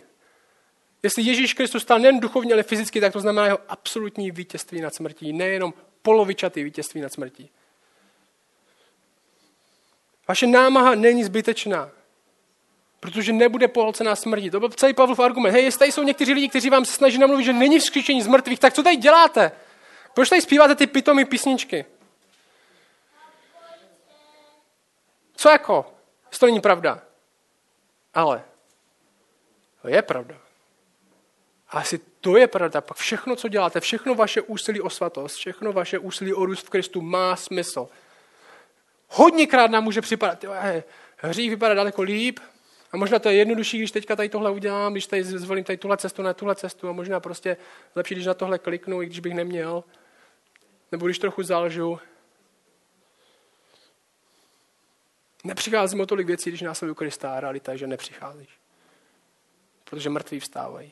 Jestli 1.04 1.24
Ježíš 1.24 1.54
Kristus 1.54 1.84
stal 1.84 2.00
nejen 2.00 2.20
duchovně, 2.20 2.54
ale 2.54 2.64
fyzicky, 2.64 3.02
tak 3.02 3.14
to 3.14 3.20
znamená 3.20 3.46
jeho 3.46 3.60
absolutní 3.68 4.32
vítězství 4.32 4.82
nad 4.82 4.96
smrtí, 4.96 5.34
nejenom 5.34 5.74
polovičatý 6.02 6.64
vítězství 6.64 7.02
nad 7.02 7.14
smrtí. 7.14 7.50
Vaše 10.28 10.48
námaha 10.48 10.96
není 10.96 11.24
zbytečná, 11.24 11.92
protože 13.00 13.34
nebude 13.34 13.68
pohlcená 13.68 14.16
smrtí. 14.16 14.50
To 14.50 14.60
byl 14.60 14.70
celý 14.70 14.94
Pavlov 14.94 15.20
argument. 15.20 15.52
Hej, 15.52 15.64
jestli 15.64 15.80
tady 15.80 15.92
jsou 15.92 16.04
někteří 16.04 16.34
lidi, 16.34 16.50
kteří 16.50 16.70
vám 16.70 16.86
se 16.86 16.94
snaží 16.94 17.18
namluvit, 17.18 17.44
že 17.44 17.54
není 17.54 17.80
vzkříšení 17.80 18.22
z 18.22 18.28
mrtvých, 18.28 18.60
tak 18.60 18.74
co 18.74 18.84
tady 18.84 18.96
děláte? 18.96 19.52
Proč 20.14 20.30
tady 20.30 20.42
zpíváte 20.42 20.76
ty 20.76 20.88
pitomé 20.88 21.26
písničky? 21.26 21.86
Co 25.36 25.50
jako? 25.50 25.94
To 26.40 26.46
není 26.46 26.62
pravda. 26.62 27.02
Ale 28.14 28.44
to 29.82 29.88
je 29.88 30.02
pravda. 30.02 30.36
A 31.70 31.80
asi 31.80 32.00
to 32.22 32.38
je 32.38 32.48
pravda. 32.48 32.82
Pak 32.82 32.98
všechno, 32.98 33.36
co 33.36 33.48
děláte, 33.48 33.80
všechno 33.80 34.16
vaše 34.16 34.42
úsilí 34.42 34.82
o 34.82 34.90
svatost, 34.90 35.36
všechno 35.36 35.74
vaše 35.74 36.00
úsilí 36.00 36.34
o 36.34 36.46
růst 36.46 36.66
v 36.66 36.70
Kristu 36.70 37.02
má 37.02 37.36
smysl. 37.36 37.90
Hodněkrát 39.08 39.72
nám 39.72 39.84
může 39.84 40.02
připadat, 40.02 40.44
jo, 40.44 40.54
hřích 41.18 41.50
vypadá 41.50 41.74
daleko 41.74 42.02
líp, 42.02 42.40
a 42.92 42.98
možná 42.98 43.20
to 43.20 43.30
je 43.30 43.36
jednodušší, 43.36 43.78
když 43.78 43.92
teďka 43.92 44.16
tady 44.16 44.30
tohle 44.30 44.52
udělám, 44.52 44.94
když 44.94 45.08
tady 45.08 45.24
zvolím 45.24 45.64
tady 45.64 45.78
tuhle 45.78 45.98
cestu 45.98 46.22
na 46.22 46.34
tuhle 46.34 46.56
cestu 46.56 46.90
a 46.90 46.92
možná 46.92 47.20
prostě 47.20 47.58
lepší, 47.96 48.16
když 48.16 48.28
na 48.28 48.34
tohle 48.34 48.60
kliknu, 48.60 49.02
i 49.02 49.06
když 49.06 49.20
bych 49.20 49.34
neměl. 49.34 49.84
Nebo 50.92 51.06
když 51.06 51.20
trochu 51.20 51.44
zalžu. 51.44 52.00
Nepřicházím 55.44 56.00
o 56.00 56.06
tolik 56.06 56.28
věcí, 56.28 56.50
když 56.50 56.62
následuju 56.62 56.96
Krista 56.96 57.34
a 57.34 57.40
realita 57.40 57.76
že 57.76 57.88
nepřicházíš. 57.88 58.60
Protože 59.84 60.10
mrtví 60.10 60.40
vstávají. 60.40 60.92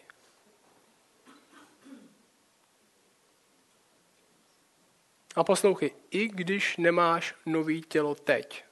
A 5.36 5.44
poslouchej, 5.44 5.92
i 6.12 6.28
když 6.28 6.78
nemáš 6.78 7.36
nový 7.46 7.82
tělo 7.82 8.16
teď, 8.16 8.67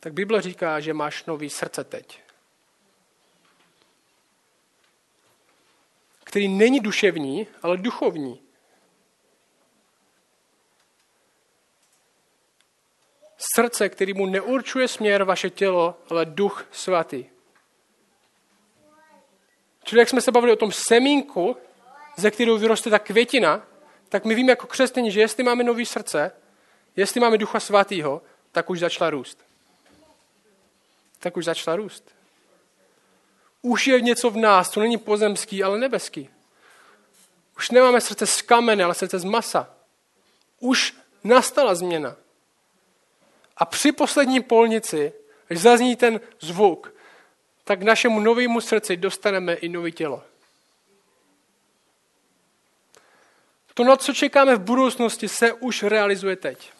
tak 0.00 0.12
Bible 0.12 0.42
říká, 0.42 0.80
že 0.80 0.94
máš 0.94 1.24
nový 1.24 1.50
srdce 1.50 1.84
teď. 1.84 2.20
Který 6.24 6.48
není 6.48 6.80
duševní, 6.80 7.46
ale 7.62 7.76
duchovní. 7.76 8.40
Srdce, 13.54 13.88
který 13.88 14.14
mu 14.14 14.26
neurčuje 14.26 14.88
směr 14.88 15.24
vaše 15.24 15.50
tělo, 15.50 16.00
ale 16.10 16.24
duch 16.24 16.66
svatý. 16.70 17.24
Čili 19.84 20.00
jak 20.00 20.08
jsme 20.08 20.20
se 20.20 20.32
bavili 20.32 20.52
o 20.52 20.56
tom 20.56 20.72
semínku, 20.72 21.56
ze 22.16 22.30
kterou 22.30 22.58
vyroste 22.58 22.90
ta 22.90 22.98
květina, 22.98 23.66
tak 24.08 24.24
my 24.24 24.34
víme 24.34 24.52
jako 24.52 24.66
křesťané, 24.66 25.10
že 25.10 25.20
jestli 25.20 25.44
máme 25.44 25.64
nový 25.64 25.86
srdce, 25.86 26.32
jestli 26.96 27.20
máme 27.20 27.38
ducha 27.38 27.60
svatého, 27.60 28.22
tak 28.52 28.70
už 28.70 28.80
začala 28.80 29.10
růst. 29.10 29.47
Tak 31.18 31.36
už 31.36 31.44
začala 31.44 31.76
růst. 31.76 32.04
Už 33.62 33.86
je 33.86 34.00
něco 34.00 34.30
v 34.30 34.36
nás, 34.36 34.70
co 34.70 34.80
není 34.80 34.98
pozemský, 34.98 35.62
ale 35.62 35.78
nebeský. 35.78 36.30
Už 37.56 37.70
nemáme 37.70 38.00
srdce 38.00 38.26
z 38.26 38.42
kamene, 38.42 38.84
ale 38.84 38.94
srdce 38.94 39.18
z 39.18 39.24
masa. 39.24 39.70
Už 40.60 40.94
nastala 41.24 41.74
změna. 41.74 42.16
A 43.56 43.64
při 43.64 43.92
poslední 43.92 44.42
polnici, 44.42 45.12
až 45.50 45.58
zazní 45.58 45.96
ten 45.96 46.20
zvuk, 46.40 46.94
tak 47.64 47.82
našemu 47.82 48.20
novému 48.20 48.60
srdci 48.60 48.96
dostaneme 48.96 49.54
i 49.54 49.68
nové 49.68 49.90
tělo. 49.90 50.22
To, 53.74 53.84
na 53.84 53.96
co 53.96 54.14
čekáme 54.14 54.56
v 54.56 54.60
budoucnosti, 54.60 55.28
se 55.28 55.52
už 55.52 55.82
realizuje 55.82 56.36
teď. 56.36 56.72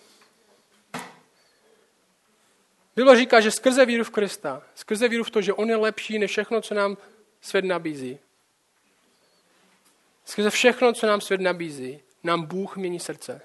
Bible 2.98 3.16
říká, 3.16 3.40
že 3.40 3.50
skrze 3.50 3.86
víru 3.86 4.04
v 4.04 4.10
Krista, 4.10 4.62
skrze 4.74 5.08
víru 5.08 5.24
v 5.24 5.30
to, 5.30 5.40
že 5.42 5.52
On 5.52 5.68
je 5.68 5.76
lepší 5.76 6.18
než 6.18 6.30
všechno, 6.30 6.60
co 6.60 6.74
nám 6.74 6.96
svět 7.40 7.64
nabízí, 7.64 8.18
skrze 10.24 10.50
všechno, 10.50 10.92
co 10.92 11.06
nám 11.06 11.20
svět 11.20 11.40
nabízí, 11.40 12.00
nám 12.24 12.42
Bůh 12.42 12.76
mění 12.76 13.00
srdce. 13.00 13.40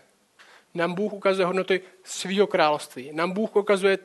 Nám 0.74 0.94
Bůh 0.94 1.14
ukazuje 1.14 1.46
hodnoty 1.46 1.82
svého 2.04 2.48
království. 2.48 3.12
Nám 3.14 3.32
Bůh 3.32 3.56
ukazuje 3.56 3.98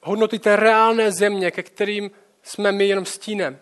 hodnoty 0.00 0.38
té 0.38 0.56
reálné 0.56 1.12
země, 1.12 1.50
ke 1.50 1.62
kterým 1.62 2.10
jsme 2.42 2.72
my 2.72 2.88
jenom 2.88 3.04
stínem. 3.04 3.58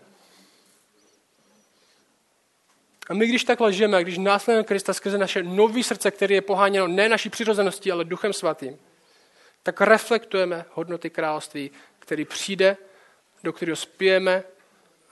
A 3.08 3.14
my, 3.14 3.26
když 3.26 3.44
takhle 3.44 3.72
žijeme, 3.72 4.02
když 4.02 4.18
následujeme 4.18 4.66
Krista 4.66 4.92
skrze 4.92 5.18
naše 5.18 5.42
nový 5.42 5.82
srdce, 5.82 6.10
které 6.10 6.34
je 6.34 6.42
poháněno 6.42 6.88
ne 6.88 7.08
naší 7.08 7.30
přirozeností, 7.30 7.92
ale 7.92 8.04
duchem 8.04 8.32
svatým, 8.32 8.78
tak 9.62 9.80
reflektujeme 9.80 10.64
hodnoty 10.72 11.10
království, 11.10 11.70
který 11.98 12.24
přijde, 12.24 12.76
do 13.42 13.52
kterého 13.52 13.76
spijeme 13.76 14.44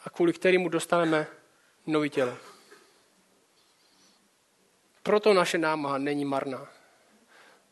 a 0.04 0.10
kvůli 0.10 0.32
kterému 0.32 0.68
dostaneme 0.68 1.26
nový 1.86 2.10
tělo. 2.10 2.36
Proto 5.02 5.34
naše 5.34 5.58
námaha 5.58 5.98
není 5.98 6.24
marná. 6.24 6.68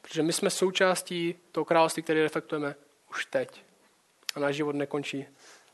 Protože 0.03 0.23
my 0.23 0.33
jsme 0.33 0.51
součástí 0.51 1.35
toho 1.53 1.65
království, 1.65 2.03
které 2.03 2.23
reflektujeme 2.23 2.75
už 3.11 3.27
teď. 3.27 3.63
A 4.35 4.41
náš 4.41 4.57
život 4.57 4.77
nekončí 4.77 5.27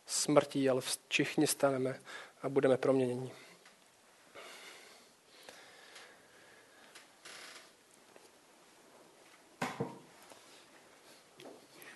smrtí, 0.07 0.68
ale 0.70 0.80
všichni 1.09 1.46
staneme 1.46 2.00
a 2.42 2.48
budeme 2.48 2.76
proměněni. 2.76 3.32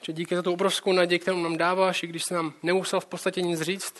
Že 0.08 0.12
díky 0.12 0.36
za 0.36 0.42
tu 0.42 0.52
obrovskou 0.52 0.92
naději, 0.92 1.18
kterou 1.18 1.42
nám 1.42 1.56
dáváš, 1.56 2.02
i 2.02 2.06
když 2.06 2.24
jsi 2.24 2.34
nám 2.34 2.54
nemusel 2.62 3.00
v 3.00 3.06
podstatě 3.06 3.40
nic 3.40 3.60
říct, 3.60 3.94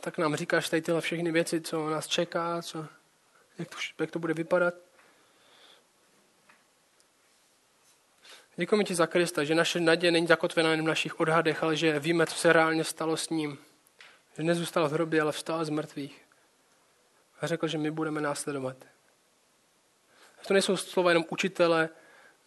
tak 0.00 0.18
nám 0.18 0.36
říkáš 0.36 0.68
tady 0.68 0.82
tyhle 0.82 1.00
všechny 1.00 1.32
věci, 1.32 1.60
co 1.60 1.90
nás 1.90 2.06
čeká, 2.06 2.62
co, 2.62 2.86
jak, 3.58 3.68
to, 3.68 3.76
jak 3.98 4.10
to 4.10 4.18
bude 4.18 4.34
vypadat. 4.34 4.74
Děkujeme 8.56 8.84
ti 8.84 8.94
za 8.94 9.06
Krista, 9.06 9.44
že 9.44 9.54
naše 9.54 9.80
naděje 9.80 10.10
není 10.10 10.26
zakotvena 10.26 10.70
jen 10.70 10.82
v 10.82 10.88
našich 10.88 11.20
odhadech, 11.20 11.62
ale 11.62 11.76
že 11.76 11.98
víme, 11.98 12.26
co 12.26 12.34
se 12.34 12.52
reálně 12.52 12.84
stalo 12.84 13.16
s 13.16 13.30
ním. 13.30 13.58
Že 14.36 14.42
nezůstal 14.42 14.88
v 14.88 14.92
hrobě, 14.92 15.20
ale 15.20 15.32
vstal 15.32 15.64
z 15.64 15.70
mrtvých. 15.70 16.22
A 17.40 17.46
řekl, 17.46 17.68
že 17.68 17.78
my 17.78 17.90
budeme 17.90 18.20
následovat. 18.20 18.76
To 20.46 20.52
nejsou 20.52 20.76
slova 20.76 21.10
jenom 21.10 21.24
učitele 21.28 21.88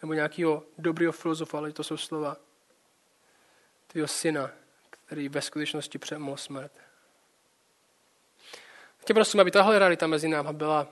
nebo 0.01 0.13
nějakého 0.13 0.63
dobrého 0.77 1.11
filozofa, 1.11 1.57
ale 1.57 1.71
to 1.71 1.83
jsou 1.83 1.97
slova 1.97 2.37
tvého 3.87 4.07
syna, 4.07 4.51
který 4.89 5.29
ve 5.29 5.41
skutečnosti 5.41 5.97
přemohl 5.97 6.37
smrt. 6.37 6.71
Tě 9.05 9.13
prosím, 9.13 9.39
aby 9.39 9.51
tahle 9.51 9.79
realita 9.79 10.07
mezi 10.07 10.27
náma 10.27 10.53
byla 10.53 10.87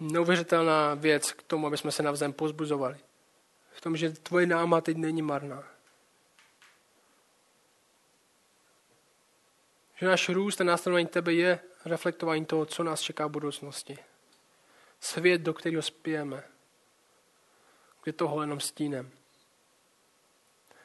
neuvěřitelná 0.00 0.94
věc 0.94 1.32
k 1.32 1.42
tomu, 1.42 1.66
aby 1.66 1.76
jsme 1.76 1.92
se 1.92 2.02
navzájem 2.02 2.32
pozbuzovali. 2.32 2.96
V 3.70 3.80
tom, 3.80 3.96
že 3.96 4.10
tvoje 4.10 4.46
náma 4.46 4.80
teď 4.80 4.96
není 4.96 5.22
marná. 5.22 5.64
Že 9.96 10.06
náš 10.06 10.28
růst 10.28 10.60
a 10.60 10.64
následování 10.64 11.06
tebe 11.06 11.32
je 11.32 11.60
reflektování 11.84 12.46
toho, 12.46 12.66
co 12.66 12.82
nás 12.82 13.00
čeká 13.00 13.26
v 13.26 13.30
budoucnosti. 13.30 13.98
Svět, 15.04 15.40
do 15.40 15.54
kterého 15.54 15.82
spijeme. 15.82 16.44
Kde 18.02 18.12
toho 18.12 18.40
jenom 18.40 18.60
stínem. 18.60 19.10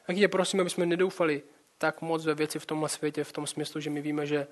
Tak 0.08 0.16
tě 0.16 0.28
prosím, 0.28 0.62
aby 0.62 0.70
jsme 0.70 0.86
nedoufali 0.86 1.44
tak 1.78 2.02
moc 2.02 2.26
ve 2.26 2.36
věci 2.36 2.60
v 2.60 2.66
tomhle 2.66 2.90
světě, 2.90 3.24
v 3.24 3.32
tom 3.32 3.48
smyslu, 3.48 3.82
že 3.82 3.90
my 3.90 4.02
víme, 4.02 4.26
že 4.26 4.48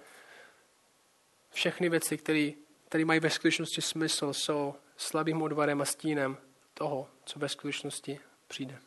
všechny 1.51 1.89
věci, 1.89 2.18
které 2.18 2.51
které 2.88 3.05
mají 3.05 3.20
ve 3.20 3.30
skutečnosti 3.30 3.82
smysl, 3.82 4.34
jsou 4.34 4.76
slabým 4.97 5.41
odvarem 5.41 5.82
a 5.82 5.86
stínem 5.86 6.38
toho, 6.74 7.09
co 7.26 7.39
ve 7.39 7.49
skutečnosti 7.49 8.20
přijde. 8.47 8.80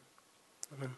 Amen. 0.72 0.95